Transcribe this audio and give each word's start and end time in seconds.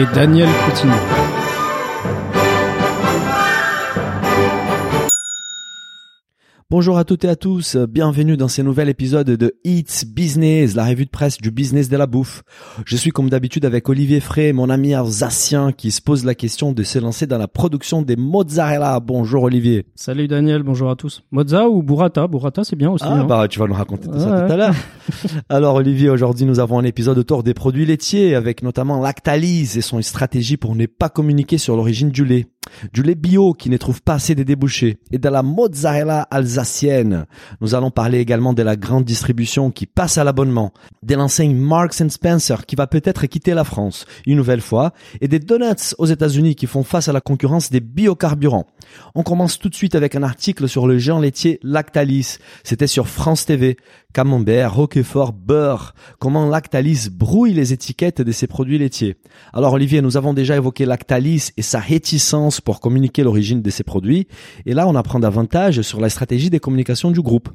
Et 0.00 0.06
Daniel 0.14 0.48
Coutinho. 0.64 1.37
Bonjour 6.70 6.98
à 6.98 7.04
toutes 7.04 7.24
et 7.24 7.30
à 7.30 7.34
tous, 7.34 7.76
bienvenue 7.76 8.36
dans 8.36 8.48
ce 8.48 8.60
nouvel 8.60 8.90
épisode 8.90 9.30
de 9.30 9.54
It's 9.64 10.04
Business, 10.04 10.74
la 10.74 10.84
revue 10.84 11.06
de 11.06 11.10
presse 11.10 11.38
du 11.38 11.50
business 11.50 11.88
de 11.88 11.96
la 11.96 12.06
bouffe. 12.06 12.42
Je 12.84 12.94
suis 12.94 13.10
comme 13.10 13.30
d'habitude 13.30 13.64
avec 13.64 13.88
Olivier 13.88 14.20
Frey, 14.20 14.52
mon 14.52 14.68
ami 14.68 14.92
alsacien 14.92 15.72
qui 15.72 15.90
se 15.90 16.02
pose 16.02 16.26
la 16.26 16.34
question 16.34 16.72
de 16.72 16.82
se 16.82 16.98
lancer 16.98 17.26
dans 17.26 17.38
la 17.38 17.48
production 17.48 18.02
des 18.02 18.16
mozzarella. 18.16 19.00
Bonjour 19.00 19.44
Olivier. 19.44 19.86
Salut 19.94 20.28
Daniel, 20.28 20.62
bonjour 20.62 20.90
à 20.90 20.96
tous. 20.96 21.22
Mozza 21.30 21.70
ou 21.70 21.82
burrata? 21.82 22.26
Burrata 22.26 22.64
c'est 22.64 22.76
bien 22.76 22.90
aussi. 22.90 23.06
Ah 23.08 23.14
hein. 23.14 23.24
bah 23.24 23.48
tu 23.48 23.58
vas 23.58 23.66
nous 23.66 23.72
raconter 23.72 24.08
tout 24.08 24.20
ça 24.20 24.30
Ouais. 24.30 24.46
tout 24.46 24.52
à 24.52 24.56
l'heure. 24.58 24.74
Alors 25.48 25.76
Olivier, 25.76 26.10
aujourd'hui 26.10 26.44
nous 26.44 26.60
avons 26.60 26.78
un 26.78 26.84
épisode 26.84 27.16
autour 27.16 27.44
des 27.44 27.54
produits 27.54 27.86
laitiers 27.86 28.34
avec 28.34 28.62
notamment 28.62 29.00
Lactalis 29.00 29.78
et 29.78 29.80
son 29.80 30.02
stratégie 30.02 30.58
pour 30.58 30.76
ne 30.76 30.84
pas 30.84 31.08
communiquer 31.08 31.56
sur 31.56 31.76
l'origine 31.76 32.10
du 32.10 32.26
lait. 32.26 32.46
Du 32.92 33.02
lait 33.02 33.14
bio 33.14 33.52
qui 33.52 33.70
ne 33.70 33.76
trouve 33.76 34.02
pas 34.02 34.14
assez 34.14 34.34
de 34.34 34.42
débouchés 34.42 34.98
et 35.10 35.18
de 35.18 35.28
la 35.28 35.42
mozzarella 35.42 36.22
alsacienne. 36.30 37.26
Nous 37.60 37.74
allons 37.74 37.90
parler 37.90 38.18
également 38.18 38.52
de 38.52 38.62
la 38.62 38.76
grande 38.76 39.04
distribution 39.04 39.70
qui 39.70 39.86
passe 39.86 40.18
à 40.18 40.24
l'abonnement, 40.24 40.72
de 41.02 41.14
l'enseigne 41.14 41.56
Marks 41.56 41.94
Spencer 42.08 42.66
qui 42.66 42.76
va 42.76 42.86
peut-être 42.86 43.26
quitter 43.26 43.54
la 43.54 43.64
France 43.64 44.06
une 44.26 44.36
nouvelle 44.36 44.60
fois 44.60 44.92
et 45.20 45.28
des 45.28 45.38
donuts 45.38 45.94
aux 45.98 46.06
États-Unis 46.06 46.54
qui 46.54 46.66
font 46.66 46.84
face 46.84 47.08
à 47.08 47.12
la 47.12 47.20
concurrence 47.20 47.70
des 47.70 47.80
biocarburants. 47.80 48.66
On 49.14 49.22
commence 49.22 49.58
tout 49.58 49.68
de 49.68 49.74
suite 49.74 49.94
avec 49.94 50.14
un 50.14 50.22
article 50.22 50.68
sur 50.68 50.86
le 50.86 50.98
géant 50.98 51.20
laitier 51.20 51.60
Lactalis. 51.62 52.38
C'était 52.64 52.86
sur 52.86 53.08
France 53.08 53.46
TV. 53.46 53.76
Camembert, 54.14 54.74
Roquefort, 54.74 55.32
beurre. 55.32 55.94
Comment 56.18 56.48
Lactalis 56.48 57.08
brouille 57.10 57.52
les 57.52 57.72
étiquettes 57.72 58.22
de 58.22 58.32
ses 58.32 58.46
produits 58.46 58.78
laitiers. 58.78 59.16
Alors 59.52 59.74
Olivier, 59.74 60.00
nous 60.00 60.16
avons 60.16 60.32
déjà 60.32 60.56
évoqué 60.56 60.86
Lactalis 60.86 61.50
et 61.56 61.62
sa 61.62 61.78
réticence 61.78 62.57
pour 62.60 62.80
communiquer 62.80 63.22
l'origine 63.22 63.62
de 63.62 63.70
ses 63.70 63.84
produits. 63.84 64.26
Et 64.66 64.74
là, 64.74 64.86
on 64.88 64.94
apprend 64.94 65.18
davantage 65.18 65.82
sur 65.82 66.00
la 66.00 66.08
stratégie 66.08 66.50
des 66.50 66.60
communications 66.60 67.10
du 67.10 67.20
groupe. 67.20 67.48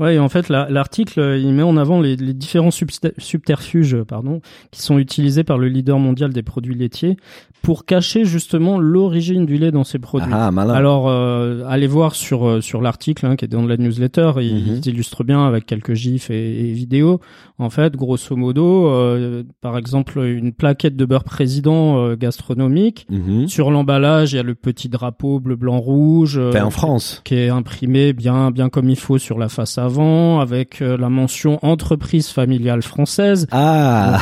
Ouais, 0.00 0.14
et 0.14 0.18
en 0.18 0.28
fait, 0.28 0.48
la- 0.48 0.68
l'article, 0.70 1.20
euh, 1.20 1.38
il 1.38 1.52
met 1.52 1.62
en 1.62 1.76
avant 1.76 2.00
les, 2.00 2.16
les 2.16 2.32
différents 2.34 2.70
subterfuges, 3.18 3.94
euh, 3.94 4.04
pardon, 4.04 4.40
qui 4.70 4.80
sont 4.82 4.98
utilisés 4.98 5.44
par 5.44 5.58
le 5.58 5.68
leader 5.68 5.98
mondial 5.98 6.32
des 6.32 6.42
produits 6.42 6.74
laitiers 6.74 7.16
pour 7.62 7.84
cacher 7.84 8.24
justement 8.24 8.78
l'origine 8.78 9.44
du 9.44 9.58
lait 9.58 9.70
dans 9.70 9.84
ces 9.84 9.98
produits. 9.98 10.32
Ah, 10.32 10.50
malin. 10.50 10.72
Alors, 10.72 11.08
euh, 11.08 11.62
allez 11.68 11.86
voir 11.86 12.14
sur 12.14 12.48
euh, 12.48 12.60
sur 12.62 12.80
l'article 12.80 13.26
hein, 13.26 13.36
qui 13.36 13.44
est 13.44 13.48
dans 13.48 13.66
la 13.66 13.76
newsletter. 13.76 14.32
Il, 14.40 14.54
Mhm. 14.54 14.80
il 14.84 14.88
illustre 14.88 15.24
bien 15.24 15.46
avec 15.46 15.66
quelques 15.66 15.92
gifs 15.94 16.30
et, 16.30 16.70
et 16.70 16.72
vidéos. 16.72 17.20
En 17.58 17.68
fait, 17.68 17.94
grosso 17.94 18.34
modo, 18.36 18.88
euh, 18.88 19.42
par 19.60 19.76
exemple, 19.76 20.18
une 20.20 20.52
plaquette 20.54 20.96
de 20.96 21.04
beurre 21.04 21.24
président 21.24 22.02
euh, 22.02 22.16
gastronomique. 22.16 23.06
Mhm. 23.10 23.48
Sur 23.48 23.70
l'emballage, 23.70 24.32
il 24.32 24.36
y 24.36 24.38
a 24.38 24.42
le 24.42 24.54
petit 24.54 24.88
drapeau 24.88 25.40
bleu, 25.40 25.56
blanc, 25.56 25.78
rouge. 25.78 26.40
Fait 26.52 26.60
en 26.60 26.70
France. 26.70 27.20
qui 27.24 27.34
est 27.34 27.50
imprimé 27.50 28.14
bien 28.14 28.50
bien 28.50 28.70
comme 28.70 28.88
il 28.88 28.96
faut 28.96 29.18
sur 29.18 29.38
la 29.38 29.48
face 29.50 29.76
avant 29.90 30.40
avec 30.40 30.82
euh, 30.82 30.96
la 30.96 31.08
mention 31.08 31.58
entreprise 31.62 32.28
familiale 32.28 32.82
française. 32.82 33.46
Ah, 33.50 34.20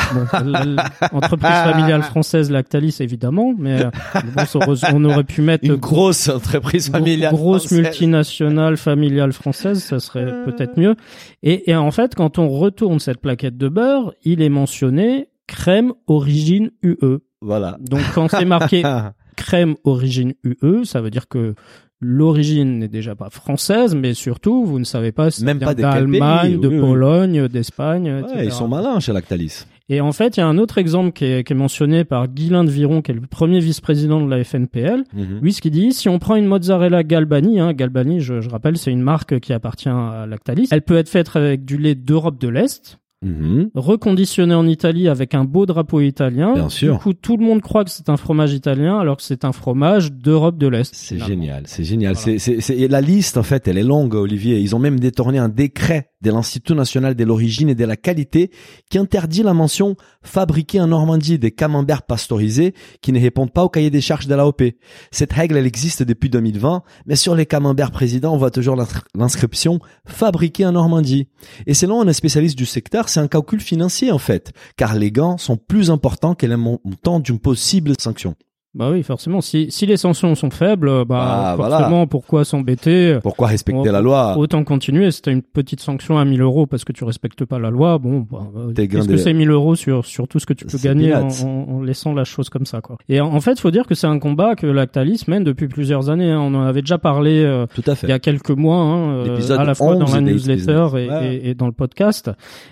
entreprise 1.12 1.50
familiale 1.50 2.02
française 2.02 2.50
Lactalis 2.50 2.96
évidemment, 3.00 3.54
mais 3.58 3.84
euh, 3.84 3.90
bon, 4.34 4.66
on 4.94 5.04
aurait 5.04 5.24
pu 5.24 5.42
mettre 5.42 5.64
une 5.64 5.72
euh, 5.72 5.76
grosse 5.76 6.28
entreprise 6.28 6.90
familiale. 6.90 7.32
grosse 7.34 7.66
française. 7.66 7.78
multinationale 7.78 8.76
familiale 8.76 9.32
française, 9.32 9.82
ça 9.82 10.00
serait 10.00 10.44
peut-être 10.44 10.78
mieux. 10.78 10.96
Et, 11.42 11.70
et 11.70 11.76
en 11.76 11.90
fait, 11.90 12.14
quand 12.14 12.38
on 12.38 12.48
retourne 12.48 12.98
cette 12.98 13.20
plaquette 13.20 13.58
de 13.58 13.68
beurre, 13.68 14.14
il 14.24 14.40
est 14.40 14.48
mentionné 14.48 15.28
crème 15.46 15.92
origine 16.06 16.70
UE. 16.82 17.18
Voilà. 17.42 17.76
Donc 17.80 18.00
quand 18.14 18.28
c'est 18.28 18.44
marqué 18.44 18.82
crème 19.36 19.76
origine 19.84 20.34
UE, 20.44 20.84
ça 20.84 21.00
veut 21.00 21.10
dire 21.10 21.28
que 21.28 21.54
l'origine 22.00 22.78
n'est 22.78 22.88
déjà 22.88 23.14
pas 23.14 23.30
française, 23.30 23.94
mais 23.94 24.14
surtout, 24.14 24.64
vous 24.64 24.78
ne 24.78 24.84
savez 24.84 25.12
pas 25.12 25.30
si 25.30 25.44
Même 25.44 25.58
pas 25.58 25.74
d'Allemagne, 25.74 26.60
de 26.60 26.68
oui, 26.68 26.74
oui. 26.74 26.80
Pologne, 26.80 27.48
d'Espagne, 27.48 28.22
Ouais, 28.34 28.46
ils 28.46 28.52
sont 28.52 28.68
malins 28.68 29.00
chez 29.00 29.12
Lactalis. 29.12 29.64
Et 29.90 30.00
en 30.02 30.12
fait, 30.12 30.36
il 30.36 30.40
y 30.40 30.42
a 30.42 30.46
un 30.46 30.58
autre 30.58 30.76
exemple 30.76 31.12
qui 31.12 31.24
est, 31.24 31.44
qui 31.44 31.54
est 31.54 31.56
mentionné 31.56 32.04
par 32.04 32.28
Guylain 32.28 32.62
de 32.62 32.70
Viron, 32.70 33.00
qui 33.00 33.10
est 33.10 33.14
le 33.14 33.22
premier 33.22 33.58
vice-président 33.58 34.20
de 34.20 34.28
la 34.28 34.44
FNPL. 34.44 35.04
Mhm. 35.14 35.38
Lui, 35.40 35.52
ce 35.54 35.62
qu'il 35.62 35.70
dit, 35.70 35.92
si 35.92 36.10
on 36.10 36.18
prend 36.18 36.36
une 36.36 36.44
mozzarella 36.46 37.02
Galbani, 37.02 37.58
hein, 37.58 37.72
Galbani, 37.72 38.20
je, 38.20 38.42
je 38.42 38.50
rappelle, 38.50 38.76
c'est 38.76 38.90
une 38.90 39.00
marque 39.00 39.40
qui 39.40 39.52
appartient 39.54 39.88
à 39.88 40.26
Lactalis, 40.28 40.68
elle 40.70 40.82
peut 40.82 40.96
être 40.96 41.08
faite 41.08 41.34
avec 41.34 41.64
du 41.64 41.78
lait 41.78 41.94
d'Europe 41.94 42.38
de 42.38 42.48
l'Est, 42.48 42.98
Mhm. 43.20 43.70
reconditionné 43.74 44.54
en 44.54 44.66
Italie 44.68 45.08
avec 45.08 45.34
un 45.34 45.42
beau 45.44 45.66
drapeau 45.66 46.00
italien. 46.00 46.54
Bien 46.54 46.68
sûr. 46.68 46.94
Du 46.94 47.00
coup, 47.00 47.12
tout 47.14 47.36
le 47.36 47.44
monde 47.44 47.60
croit 47.60 47.84
que 47.84 47.90
c'est 47.90 48.08
un 48.08 48.16
fromage 48.16 48.52
italien 48.52 48.96
alors 48.98 49.16
que 49.16 49.24
c'est 49.24 49.44
un 49.44 49.50
fromage 49.52 50.12
d'Europe 50.12 50.56
de 50.56 50.68
l'Est. 50.68 50.94
C'est 50.94 51.18
génial, 51.18 51.64
c'est 51.66 51.82
génial. 51.82 52.14
Voilà. 52.14 52.38
C'est, 52.38 52.88
la 52.88 53.00
liste, 53.00 53.36
en 53.36 53.42
fait, 53.42 53.66
elle 53.66 53.76
est 53.78 53.82
longue, 53.82 54.14
Olivier. 54.14 54.58
Ils 54.60 54.76
ont 54.76 54.78
même 54.78 55.00
détourné 55.00 55.38
un 55.38 55.48
décret 55.48 56.10
de 56.20 56.30
l'Institut 56.30 56.74
national 56.74 57.14
de 57.16 57.24
l'origine 57.24 57.68
et 57.68 57.74
de 57.74 57.84
la 57.84 57.96
qualité 57.96 58.50
qui 58.90 58.98
interdit 58.98 59.42
la 59.42 59.54
mention 59.54 59.96
fabriqué 60.22 60.80
en 60.80 60.88
Normandie 60.88 61.38
des 61.38 61.50
camemberts 61.52 62.02
pasteurisés 62.02 62.74
qui 63.02 63.12
ne 63.12 63.20
répondent 63.20 63.52
pas 63.52 63.64
au 63.64 63.68
cahier 63.68 63.90
des 63.90 64.00
charges 64.00 64.26
de 64.26 64.34
l'AOP. 64.34 64.62
Cette 65.10 65.32
règle, 65.32 65.56
elle 65.56 65.66
existe 65.66 66.02
depuis 66.02 66.28
2020, 66.28 66.82
mais 67.06 67.16
sur 67.16 67.34
les 67.34 67.46
camemberts 67.46 67.90
présidents, 67.92 68.34
on 68.34 68.36
voit 68.38 68.50
toujours 68.50 68.76
l'inscri- 68.76 69.02
l'inscription 69.16 69.78
fabriqué 70.06 70.66
en 70.66 70.72
Normandie. 70.72 71.28
Et 71.66 71.74
selon 71.74 72.02
un 72.06 72.12
spécialiste 72.12 72.58
du 72.58 72.66
secteur, 72.66 73.07
c'est 73.08 73.20
un 73.20 73.28
calcul 73.28 73.60
financier, 73.60 74.10
en 74.10 74.18
fait, 74.18 74.52
car 74.76 74.94
les 74.94 75.10
gants 75.10 75.38
sont 75.38 75.56
plus 75.56 75.90
importants 75.90 76.34
que 76.34 76.46
le 76.46 76.56
montant 76.56 77.20
d'une 77.20 77.38
possible 77.38 77.92
sanction. 77.98 78.34
Bah 78.74 78.90
oui, 78.92 79.02
forcément. 79.02 79.40
Si, 79.40 79.66
si 79.70 79.86
les 79.86 79.96
sanctions 79.96 80.34
sont 80.34 80.50
faibles, 80.50 81.04
bah 81.06 81.18
Ah, 81.20 81.54
voilà. 81.56 81.78
forcément, 81.78 82.06
pourquoi 82.06 82.44
s'embêter? 82.44 83.18
Pourquoi 83.22 83.48
respecter 83.48 83.90
la 83.90 84.00
loi? 84.02 84.36
Autant 84.36 84.62
continuer. 84.62 85.10
C'était 85.10 85.32
une 85.32 85.42
petite 85.42 85.80
sanction 85.80 86.18
à 86.18 86.24
1000 86.24 86.42
euros 86.42 86.66
parce 86.66 86.84
que 86.84 86.92
tu 86.92 87.02
respectes 87.04 87.44
pas 87.46 87.58
la 87.58 87.70
loi. 87.70 87.98
Bon, 87.98 88.26
bah, 88.30 88.46
euh, 88.56 88.72
gain 88.72 89.06
que 89.06 89.16
c'est 89.16 89.32
1000 89.32 89.50
euros 89.50 89.74
sur 89.74 90.04
sur 90.04 90.28
tout 90.28 90.38
ce 90.38 90.44
que 90.46 90.52
tu 90.52 90.66
peux 90.66 90.78
gagner 90.78 91.14
en, 91.14 91.28
en- 91.28 91.66
en 91.76 91.82
laissant 91.82 92.12
la 92.12 92.24
chose 92.24 92.50
comme 92.50 92.66
ça, 92.66 92.80
quoi? 92.82 92.98
Et 93.08 93.20
en, 93.22 93.28
en 93.34 93.40
fait, 93.40 93.58
faut 93.58 93.70
dire 93.70 93.86
que 93.86 93.94
c'est 93.94 94.06
un 94.06 94.18
combat 94.18 94.54
que 94.54 94.66
Lactalis 94.66 95.24
mène 95.28 95.44
depuis 95.44 95.66
plusieurs 95.68 96.10
années. 96.10 96.30
hein. 96.30 96.40
On 96.40 96.54
en 96.54 96.62
avait 96.62 96.82
déjà 96.82 96.98
parlé. 96.98 97.42
euh, 97.42 97.66
Tout 97.74 97.82
à 97.86 97.94
fait. 97.94 98.06
il 98.06 98.10
y 98.10 98.12
a 98.12 98.18
quelques 98.18 98.50
mois, 98.50 98.76
hein, 98.76 99.24
euh, 99.26 99.56
à 99.58 99.64
la 99.64 99.74
fois 99.74 99.96
dans 99.96 100.04
11 100.04 100.14
la 100.14 100.20
newsletter 100.20 100.88
et, 100.98 101.08
Ouais. 101.08 101.34
et- 101.36 101.50
et 101.50 101.54
dans 101.54 101.66
le 101.66 101.72
podcast. 101.72 102.30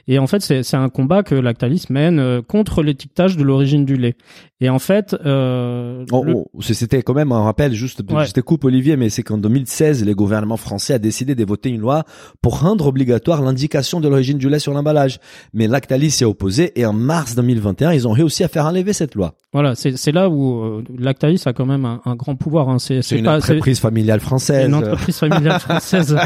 Et 0.09 0.19
en 0.19 0.27
fait, 0.27 0.41
c'est 0.43 0.63
c'est 0.63 0.77
un 0.77 0.91
combat 0.91 1.23
que 1.23 1.35
Lactalis 1.35 1.87
mène 1.89 2.19
euh, 2.21 2.43
contre 2.43 2.83
l'étiquetage 2.83 3.37
de 3.39 3.43
l'origine 3.43 3.87
du 3.87 3.97
lait. 3.97 4.15
Et 4.61 4.71
en 4.71 4.79
fait, 4.79 5.15
euh, 5.27 5.86
Oh, 6.13 6.25
le- 6.25 6.35
oh, 6.35 6.49
c'était 6.63 7.03
quand 7.03 7.15
même 7.15 7.33
un 7.33 7.43
rappel, 7.43 7.73
juste, 7.73 8.03
Ouais. 8.11 8.27
je 8.27 8.33
te 8.33 8.41
coupe 8.41 8.65
Olivier, 8.65 8.97
mais 8.97 9.11
c'est 9.11 9.23
qu'en 9.23 9.39
2016, 9.39 10.05
le 10.05 10.15
gouvernement 10.15 10.57
français 10.57 10.95
a 10.95 10.99
décidé 10.99 11.35
de 11.35 11.45
voter 11.45 11.71
une 11.71 11.81
loi 11.81 12.05
pour 12.43 12.61
rendre 12.61 12.87
obligatoire 12.87 13.43
l'indication 13.43 14.01
de 14.01 14.09
l'origine 14.09 14.39
du 14.39 14.49
lait 14.49 14.59
sur 14.59 14.73
l'emballage. 14.73 15.19
Mais 15.53 15.67
Lactalis 15.69 16.11
s'y 16.11 16.23
est 16.25 16.27
opposé 16.27 16.73
et 16.79 16.87
en 16.87 16.93
mars 16.93 17.35
2021, 17.35 17.93
ils 17.93 18.07
ont 18.09 18.13
réussi 18.13 18.45
à 18.45 18.49
faire 18.49 18.67
enlever 18.67 18.93
cette 18.93 19.15
loi. 19.15 19.35
Voilà, 19.57 19.75
c'est 19.75 20.13
là 20.13 20.29
où 20.29 20.63
euh, 20.63 20.85
Lactalis 20.99 21.43
a 21.47 21.53
quand 21.55 21.65
même 21.67 21.87
un, 21.87 22.03
un 22.05 22.15
grand 22.15 22.37
pouvoir. 22.37 22.69
Hein. 22.69 22.79
C'est 22.79 22.97
une 22.97 23.03
c'est- 23.03 23.27
entreprise 23.27 23.81
familiale 23.81 24.21
française. 24.21 24.69
une 24.69 24.75
entreprise 24.75 25.19
familiale 25.19 25.59
française. 25.61 26.15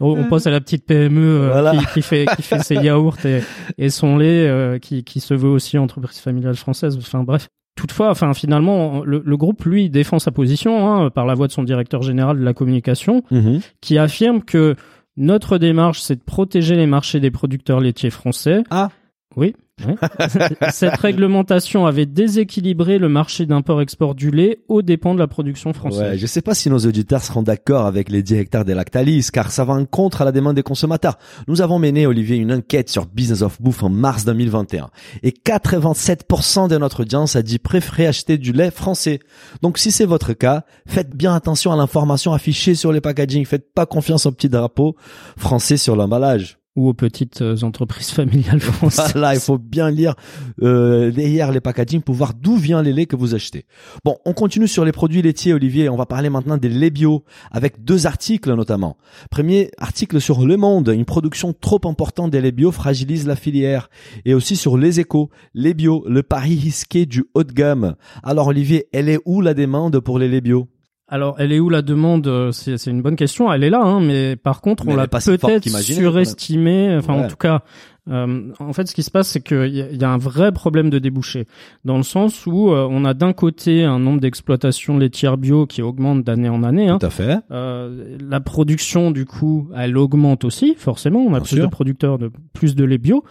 on, 0.00 0.24
pense 0.24 0.46
à 0.46 0.50
la 0.50 0.60
petite 0.60 0.84
PME 0.86 1.20
euh, 1.20 1.48
Voilà. 1.52 1.72
qui, 1.76 1.86
qui 1.94 2.02
fait 2.02 2.26
qui 2.36 2.42
fait 2.42 2.62
ses 2.62 2.74
yaourts 2.76 3.16
et, 3.24 3.40
et 3.78 3.90
son 3.90 4.16
lait, 4.16 4.46
euh, 4.48 4.78
qui 4.78 5.04
qui 5.04 5.20
se 5.20 5.34
veut 5.34 5.48
aussi 5.48 5.78
entreprise 5.78 6.18
familiale 6.18 6.56
française. 6.56 6.96
Enfin 6.98 7.22
bref. 7.22 7.48
Toutefois, 7.76 8.10
enfin 8.10 8.32
finalement, 8.32 9.02
le, 9.04 9.22
le 9.24 9.36
groupe 9.36 9.64
lui 9.64 9.90
défend 9.90 10.18
sa 10.18 10.30
position 10.30 10.88
hein, 10.90 11.10
par 11.10 11.26
la 11.26 11.34
voix 11.34 11.46
de 11.46 11.52
son 11.52 11.62
directeur 11.62 12.02
général 12.02 12.38
de 12.38 12.44
la 12.44 12.54
communication, 12.54 13.22
Mhm. 13.30 13.60
qui 13.82 13.98
affirme 13.98 14.42
que 14.42 14.76
notre 15.18 15.58
démarche 15.58 16.00
c'est 16.00 16.16
de 16.16 16.22
protéger 16.24 16.74
les 16.76 16.86
marchés 16.86 17.20
des 17.20 17.30
producteurs 17.30 17.80
laitiers 17.80 18.10
français. 18.10 18.62
Ah. 18.70 18.88
Oui. 19.36 19.54
Ouais. 19.84 19.94
Cette 20.70 20.96
réglementation 20.96 21.86
avait 21.86 22.06
déséquilibré 22.06 22.98
le 22.98 23.08
marché 23.08 23.46
d'import-export 23.46 24.14
du 24.14 24.30
lait 24.30 24.60
aux 24.68 24.82
dépens 24.82 25.14
de 25.14 25.18
la 25.18 25.26
production 25.26 25.72
française. 25.72 26.18
Je 26.18 26.26
sais 26.26 26.42
pas 26.42 26.54
si 26.54 26.70
nos 26.70 26.78
auditeurs 26.78 27.22
seront 27.22 27.42
d'accord 27.42 27.86
avec 27.86 28.08
les 28.08 28.22
directeurs 28.22 28.64
de 28.64 28.72
Lactalis, 28.72 29.28
car 29.32 29.50
ça 29.50 29.64
va 29.64 29.74
en 29.74 29.84
contre 29.84 30.22
à 30.22 30.24
la 30.24 30.32
demande 30.32 30.56
des 30.56 30.62
consommateurs. 30.62 31.18
Nous 31.48 31.60
avons 31.60 31.78
mené, 31.78 32.06
Olivier, 32.06 32.36
une 32.36 32.52
enquête 32.52 32.88
sur 32.88 33.06
Business 33.06 33.42
of 33.42 33.60
Bouffe 33.60 33.82
en 33.82 33.90
mars 33.90 34.24
2021. 34.24 34.90
Et 35.22 35.30
87% 35.30 36.68
de 36.68 36.78
notre 36.78 37.02
audience 37.02 37.36
a 37.36 37.42
dit 37.42 37.58
préférer 37.58 38.06
acheter 38.06 38.38
du 38.38 38.52
lait 38.52 38.70
français. 38.70 39.20
Donc 39.62 39.78
si 39.78 39.90
c'est 39.90 40.04
votre 40.04 40.32
cas, 40.32 40.64
faites 40.86 41.14
bien 41.14 41.34
attention 41.34 41.72
à 41.72 41.76
l'information 41.76 42.32
affichée 42.32 42.74
sur 42.74 42.92
les 42.92 43.00
packaging. 43.00 43.44
Faites 43.44 43.72
pas 43.74 43.86
confiance 43.86 44.26
au 44.26 44.32
petit 44.32 44.48
drapeau 44.48 44.96
français 45.36 45.76
sur 45.76 45.96
l'emballage. 45.96 46.58
Ou 46.76 46.88
aux 46.88 46.94
petites 46.94 47.42
euh, 47.42 47.56
entreprises 47.62 48.10
familiales 48.10 48.60
françaises. 48.60 49.14
Là, 49.16 49.34
il 49.34 49.40
faut 49.40 49.58
bien 49.58 49.90
lire 49.90 50.14
euh, 50.62 51.10
derrière 51.10 51.50
les 51.50 51.60
packaging 51.60 52.02
pour 52.02 52.14
voir 52.14 52.34
d'où 52.34 52.56
vient 52.56 52.82
les 52.82 52.92
laits 52.92 53.08
que 53.08 53.16
vous 53.16 53.34
achetez. 53.34 53.64
Bon, 54.04 54.18
on 54.24 54.34
continue 54.34 54.68
sur 54.68 54.84
les 54.84 54.92
produits 54.92 55.22
laitiers, 55.22 55.54
Olivier. 55.54 55.88
On 55.88 55.96
va 55.96 56.06
parler 56.06 56.30
maintenant 56.30 56.56
des 56.58 56.68
laits 56.68 56.92
bio, 56.92 57.24
avec 57.50 57.82
deux 57.82 58.06
articles 58.06 58.54
notamment. 58.54 58.96
Premier 59.30 59.70
article 59.78 60.20
sur 60.20 60.46
Le 60.46 60.56
Monde, 60.56 60.88
une 60.88 61.04
production 61.06 61.52
trop 61.52 61.80
importante 61.84 62.30
des 62.30 62.40
laits 62.40 62.54
bio 62.54 62.70
fragilise 62.70 63.26
la 63.26 63.36
filière. 63.36 63.88
Et 64.24 64.34
aussi 64.34 64.56
sur 64.56 64.76
Les 64.76 65.00
Échos, 65.00 65.30
les 65.54 65.74
bio, 65.74 66.04
le 66.08 66.22
pari 66.22 66.58
risqué 66.58 67.06
du 67.06 67.24
haut 67.34 67.44
de 67.44 67.52
gamme. 67.52 67.96
Alors 68.22 68.48
Olivier, 68.48 68.86
elle 68.92 69.08
est 69.08 69.20
où 69.24 69.40
la 69.40 69.54
demande 69.54 69.98
pour 70.00 70.18
les 70.18 70.28
laits 70.28 70.44
bio? 70.44 70.68
Alors, 71.08 71.36
elle 71.38 71.52
est 71.52 71.60
où 71.60 71.68
la 71.70 71.82
demande 71.82 72.26
Euh, 72.26 72.50
C'est 72.52 72.86
une 72.86 73.00
bonne 73.02 73.14
question. 73.16 73.52
Elle 73.52 73.62
est 73.64 73.70
là, 73.70 73.80
hein, 73.82 74.00
mais 74.00 74.34
par 74.36 74.60
contre, 74.60 74.84
Mais 74.84 74.92
on 74.94 74.96
l'a 74.96 75.06
peut-être 75.06 75.68
surestimée. 75.68 76.96
Enfin, 76.98 77.14
Ouais. 77.14 77.24
en 77.24 77.28
tout 77.28 77.36
cas, 77.36 77.62
euh, 78.08 78.52
en 78.60 78.72
fait, 78.72 78.86
ce 78.86 78.94
qui 78.94 79.02
se 79.02 79.10
passe, 79.10 79.28
c'est 79.28 79.40
qu'il 79.42 79.66
y, 79.74 79.96
y 79.96 80.04
a 80.04 80.10
un 80.10 80.18
vrai 80.18 80.52
problème 80.52 80.90
de 80.90 80.98
débouché, 80.98 81.46
dans 81.84 81.96
le 81.96 82.02
sens 82.02 82.46
où 82.46 82.70
euh, 82.70 82.86
on 82.90 83.04
a 83.04 83.14
d'un 83.14 83.32
côté 83.32 83.84
un 83.84 83.98
nombre 83.98 84.20
d'exploitations 84.20 84.96
laitières 84.96 85.36
bio 85.38 85.66
qui 85.66 85.82
augmente 85.82 86.22
d'année 86.22 86.48
en 86.48 86.62
année. 86.62 86.88
Hein. 86.88 86.98
Tout 86.98 87.06
à 87.06 87.10
fait. 87.10 87.38
Euh, 87.50 88.16
la 88.20 88.40
production, 88.40 89.10
du 89.10 89.24
coup, 89.24 89.68
elle 89.76 89.98
augmente 89.98 90.44
aussi, 90.44 90.74
forcément. 90.76 91.20
On 91.20 91.28
a 91.34 91.38
Bien 91.38 91.40
plus 91.40 91.56
sûr. 91.56 91.64
de 91.64 91.70
producteurs, 91.70 92.18
de 92.18 92.30
plus 92.52 92.74
de 92.76 92.84
lait 92.84 92.98
bio. 92.98 93.24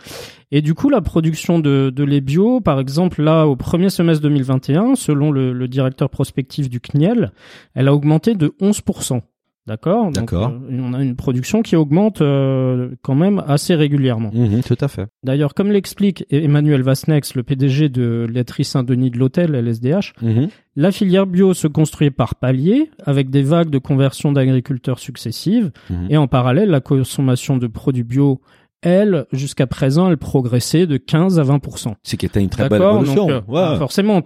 Et 0.51 0.61
du 0.61 0.73
coup, 0.73 0.89
la 0.89 1.01
production 1.01 1.59
de, 1.59 1.89
de 1.89 2.03
lait 2.03 2.21
bio, 2.21 2.61
par 2.61 2.79
exemple, 2.79 3.23
là, 3.23 3.45
au 3.45 3.55
premier 3.55 3.89
semestre 3.89 4.21
2021, 4.23 4.95
selon 4.95 5.31
le, 5.31 5.53
le 5.53 5.67
directeur 5.67 6.09
prospectif 6.09 6.69
du 6.69 6.79
CNIEL, 6.79 7.31
elle 7.73 7.87
a 7.87 7.93
augmenté 7.93 8.35
de 8.35 8.53
11%. 8.61 9.21
D'accord 9.67 10.11
D'accord. 10.11 10.49
euh, 10.49 10.77
on 10.79 10.93
a 10.93 11.01
une 11.01 11.15
production 11.15 11.63
qui 11.63 11.75
augmente 11.75 12.21
euh, 12.21 12.91
quand 13.01 13.15
même 13.15 13.41
assez 13.47 13.73
régulièrement. 13.73 14.29
Mhm, 14.33 14.61
tout 14.61 14.77
à 14.79 14.87
fait. 14.87 15.07
D'ailleurs, 15.23 15.55
comme 15.55 15.71
l'explique 15.71 16.23
Emmanuel 16.29 16.83
Vasnex, 16.83 17.33
le 17.33 17.41
PDG 17.41 17.89
de 17.89 18.27
laiterie 18.31 18.63
Saint-Denis 18.63 19.09
de 19.09 19.17
l'Hôtel, 19.17 19.55
LSDH, 19.55 20.13
Mhm. 20.21 20.49
la 20.75 20.91
filière 20.91 21.25
bio 21.25 21.53
se 21.55 21.67
construit 21.67 22.11
par 22.11 22.35
paliers, 22.35 22.91
avec 23.05 23.31
des 23.31 23.41
vagues 23.41 23.71
de 23.71 23.79
conversion 23.79 24.31
d'agriculteurs 24.31 24.99
successives, 24.99 25.71
Mhm. 25.89 26.07
et 26.11 26.17
en 26.17 26.27
parallèle, 26.27 26.69
la 26.69 26.81
consommation 26.81 27.57
de 27.57 27.65
produits 27.65 28.03
bio, 28.03 28.41
elle, 28.83 29.25
jusqu'à 29.31 29.65
présent, 29.65 30.09
elle 30.11 30.17
progressait 30.17 30.85
de 30.85 30.97
15 30.97 31.39
à 31.39 31.43
20% 31.43 31.95
C'est 32.03 32.17
qui 32.17 32.27
était 32.27 32.39
une 32.41 32.49
très 32.49 32.69
belle 32.69 32.83
évolution. 32.83 33.25
Donc, 33.25 33.31
euh, 33.31 33.41
Ouais. 33.71 33.77
forcément, 33.79 34.21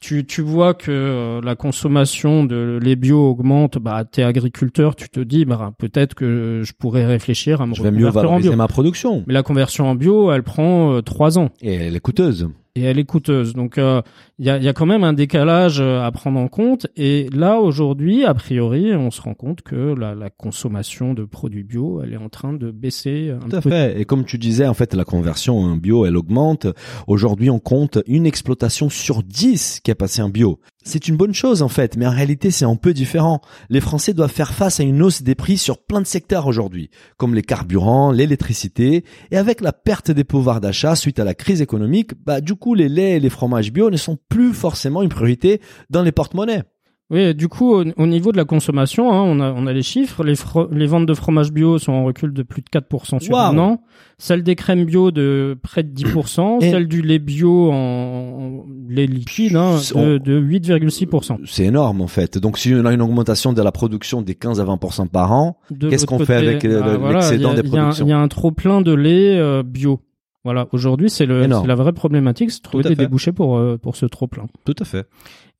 tu, 0.00 0.24
tu 0.24 0.42
vois 0.42 0.74
que 0.74 0.90
euh, 0.90 1.40
la 1.42 1.56
consommation 1.56 2.44
de 2.44 2.78
lait 2.80 2.96
bio 2.96 3.30
augmente, 3.30 3.78
bah, 3.78 4.04
t'es 4.04 4.22
agriculteur, 4.22 4.94
tu 4.94 5.08
te 5.08 5.20
dis, 5.20 5.44
bah, 5.44 5.72
peut-être 5.78 6.14
que 6.14 6.62
je 6.64 6.72
pourrais 6.72 7.04
réfléchir 7.04 7.60
à 7.60 7.66
me 7.66 7.74
Je 7.74 7.82
vais 7.82 7.90
mieux 7.90 8.06
en 8.08 8.10
valoriser 8.10 8.50
bio. 8.50 8.56
ma 8.56 8.68
production. 8.68 9.24
Mais 9.26 9.34
la 9.34 9.42
conversion 9.42 9.88
en 9.88 9.94
bio, 9.94 10.30
elle 10.30 10.44
prend 10.44 10.92
euh, 10.92 11.02
trois 11.02 11.38
ans 11.38 11.50
Et 11.62 11.74
elle 11.74 11.96
est 11.96 12.00
coûteuse. 12.00 12.48
Et 12.74 12.82
elle 12.82 12.98
est 12.98 13.04
coûteuse. 13.04 13.54
Donc 13.54 13.78
euh, 13.78 14.02
il 14.38 14.46
y, 14.46 14.50
a, 14.50 14.58
y 14.58 14.68
a 14.68 14.72
quand 14.72 14.86
même 14.86 15.04
un 15.04 15.12
décalage 15.12 15.80
euh, 15.80 16.02
à 16.02 16.10
prendre 16.12 16.38
en 16.38 16.48
compte. 16.48 16.86
Et 16.96 17.28
là 17.32 17.58
aujourd'hui, 17.60 18.24
a 18.24 18.34
priori, 18.34 18.94
on 18.94 19.10
se 19.10 19.20
rend 19.20 19.34
compte 19.34 19.62
que 19.62 19.94
la, 19.94 20.14
la 20.14 20.30
consommation 20.30 21.14
de 21.14 21.24
produits 21.24 21.64
bio, 21.64 22.00
elle 22.02 22.12
est 22.12 22.18
en 22.18 22.28
train 22.28 22.52
de 22.52 22.70
baisser 22.70 23.30
un 23.30 23.48
Tout 23.48 23.56
à 23.56 23.60
peu. 23.60 23.70
fait. 23.70 24.00
Et 24.00 24.04
comme 24.04 24.24
tu 24.24 24.38
disais, 24.38 24.66
en 24.66 24.74
fait, 24.74 24.94
la 24.94 25.04
conversion 25.04 25.58
en 25.58 25.76
bio, 25.76 26.06
elle 26.06 26.16
augmente. 26.16 26.66
Aujourd'hui, 27.06 27.50
on 27.50 27.58
compte 27.58 27.98
une 28.06 28.26
exploitation 28.26 28.88
sur 28.88 29.22
10 29.22 29.80
qui 29.82 29.90
est 29.90 29.94
passée 29.94 30.22
en 30.22 30.28
bio. 30.28 30.60
C'est 30.88 31.06
une 31.06 31.18
bonne 31.18 31.34
chose, 31.34 31.60
en 31.60 31.68
fait, 31.68 31.98
mais 31.98 32.06
en 32.06 32.10
réalité, 32.10 32.50
c'est 32.50 32.64
un 32.64 32.74
peu 32.74 32.94
différent. 32.94 33.42
Les 33.68 33.82
Français 33.82 34.14
doivent 34.14 34.32
faire 34.32 34.54
face 34.54 34.80
à 34.80 34.84
une 34.84 35.02
hausse 35.02 35.20
des 35.20 35.34
prix 35.34 35.58
sur 35.58 35.76
plein 35.84 36.00
de 36.00 36.06
secteurs 36.06 36.46
aujourd'hui, 36.46 36.88
comme 37.18 37.34
les 37.34 37.42
carburants, 37.42 38.10
l'électricité, 38.10 39.04
et 39.30 39.36
avec 39.36 39.60
la 39.60 39.74
perte 39.74 40.10
des 40.10 40.24
pouvoirs 40.24 40.62
d'achat 40.62 40.96
suite 40.96 41.18
à 41.18 41.24
la 41.24 41.34
crise 41.34 41.60
économique, 41.60 42.12
bah, 42.24 42.40
du 42.40 42.54
coup, 42.54 42.72
les 42.72 42.88
laits 42.88 43.18
et 43.18 43.20
les 43.20 43.28
fromages 43.28 43.70
bio 43.70 43.90
ne 43.90 43.98
sont 43.98 44.16
plus 44.30 44.54
forcément 44.54 45.02
une 45.02 45.10
priorité 45.10 45.60
dans 45.90 46.02
les 46.02 46.10
porte-monnaies. 46.10 46.62
Oui, 47.10 47.34
du 47.34 47.48
coup, 47.48 47.72
au, 47.72 47.84
au 47.96 48.06
niveau 48.06 48.32
de 48.32 48.36
la 48.36 48.44
consommation, 48.44 49.10
hein, 49.10 49.22
on, 49.22 49.40
a, 49.40 49.50
on 49.52 49.66
a 49.66 49.72
les 49.72 49.82
chiffres. 49.82 50.22
Les, 50.24 50.34
fro- 50.34 50.68
les 50.70 50.86
ventes 50.86 51.06
de 51.06 51.14
fromage 51.14 51.52
bio 51.52 51.78
sont 51.78 51.92
en 51.92 52.04
recul 52.04 52.34
de 52.34 52.42
plus 52.42 52.60
de 52.60 52.68
4% 52.68 53.18
sur 53.20 53.32
un 53.48 53.58
an. 53.58 53.80
Celle 54.18 54.42
des 54.42 54.54
crèmes 54.56 54.84
bio 54.84 55.10
de 55.10 55.56
près 55.62 55.82
de 55.84 55.88
10%. 55.94 56.58
Et- 56.60 56.70
Celle 56.70 56.86
du 56.86 57.00
lait 57.00 57.18
bio 57.18 57.70
en, 57.72 57.74
en 57.74 58.64
lait 58.90 59.06
liquide 59.06 59.56
hein, 59.56 59.78
de, 60.02 60.18
de 60.18 60.38
8,6%. 60.38 61.38
C'est 61.46 61.64
énorme, 61.64 62.02
en 62.02 62.08
fait. 62.08 62.36
Donc, 62.36 62.58
si 62.58 62.74
on 62.74 62.84
a 62.84 62.92
une 62.92 63.00
augmentation 63.02 63.52
de 63.54 63.62
la 63.62 63.72
production 63.72 64.20
des 64.20 64.34
15 64.34 64.60
à 64.60 64.64
20% 64.64 65.08
par 65.08 65.32
an, 65.32 65.58
Qu'est-ce 65.88 66.04
qu'on 66.06 66.18
fait 66.26 66.34
avec, 66.48 66.64
euh, 66.66 66.80
voilà, 66.98 67.14
l'excédent 67.20 67.54
des 67.54 67.62
productions 67.62 68.06
Il 68.06 68.10
y 68.10 68.12
a 68.12 68.18
un 68.18 68.28
trop 68.28 68.50
plein 68.50 68.82
de 68.82 68.92
lait 68.92 69.38
euh, 69.38 69.62
bio. 69.62 70.00
Voilà, 70.44 70.68
aujourd'hui 70.72 71.10
c'est 71.10 71.26
la 71.26 71.74
vraie 71.74 71.92
problématique, 71.92 72.50
c'est 72.50 72.58
de 72.58 72.62
trouver 72.62 72.84
des 72.84 72.90
fait. 72.90 72.96
débouchés 72.96 73.32
pour 73.32 73.58
euh, 73.58 73.76
pour 73.76 73.96
ce 73.96 74.06
trop 74.06 74.26
plein. 74.26 74.46
tout 74.64 74.76
à 74.78 74.84
fait. 74.84 75.08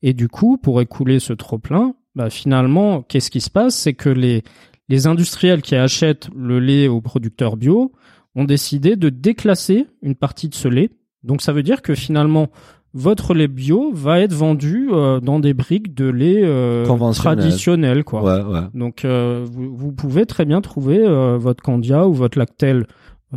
Et 0.01 0.13
du 0.13 0.29
coup, 0.29 0.57
pour 0.57 0.79
écouler 0.81 1.19
ce 1.19 1.33
trop 1.33 1.57
plein, 1.57 1.93
bah 2.15 2.29
finalement, 2.29 3.01
qu'est-ce 3.01 3.29
qui 3.29 3.41
se 3.41 3.49
passe, 3.49 3.75
c'est 3.75 3.93
que 3.93 4.09
les 4.09 4.43
les 4.87 5.05
industriels 5.05 5.61
qui 5.61 5.75
achètent 5.75 6.29
le 6.35 6.59
lait 6.59 6.87
aux 6.87 7.01
producteurs 7.01 7.57
bio 7.57 7.91
ont 8.35 8.45
décidé 8.45 8.95
de 8.95 9.09
déclasser 9.09 9.87
une 10.01 10.15
partie 10.15 10.49
de 10.49 10.55
ce 10.55 10.67
lait. 10.67 10.89
Donc 11.23 11.41
ça 11.41 11.51
veut 11.51 11.63
dire 11.63 11.81
que 11.81 11.93
finalement 11.93 12.49
votre 12.93 13.33
lait 13.35 13.47
bio 13.47 13.91
va 13.93 14.19
être 14.19 14.33
vendu 14.33 14.89
euh, 14.91 15.19
dans 15.19 15.39
des 15.39 15.53
briques 15.53 15.93
de 15.93 16.05
lait 16.05 16.41
euh, 16.43 16.85
traditionnel 17.13 18.03
quoi. 18.03 18.23
Ouais, 18.23 18.41
ouais. 18.41 18.61
Donc 18.73 19.05
euh, 19.05 19.45
vous, 19.49 19.75
vous 19.75 19.91
pouvez 19.91 20.25
très 20.25 20.45
bien 20.45 20.61
trouver 20.61 20.99
votre 21.37 21.61
Candia 21.61 22.07
ou 22.07 22.13
votre 22.13 22.39
Lactel 22.39 22.87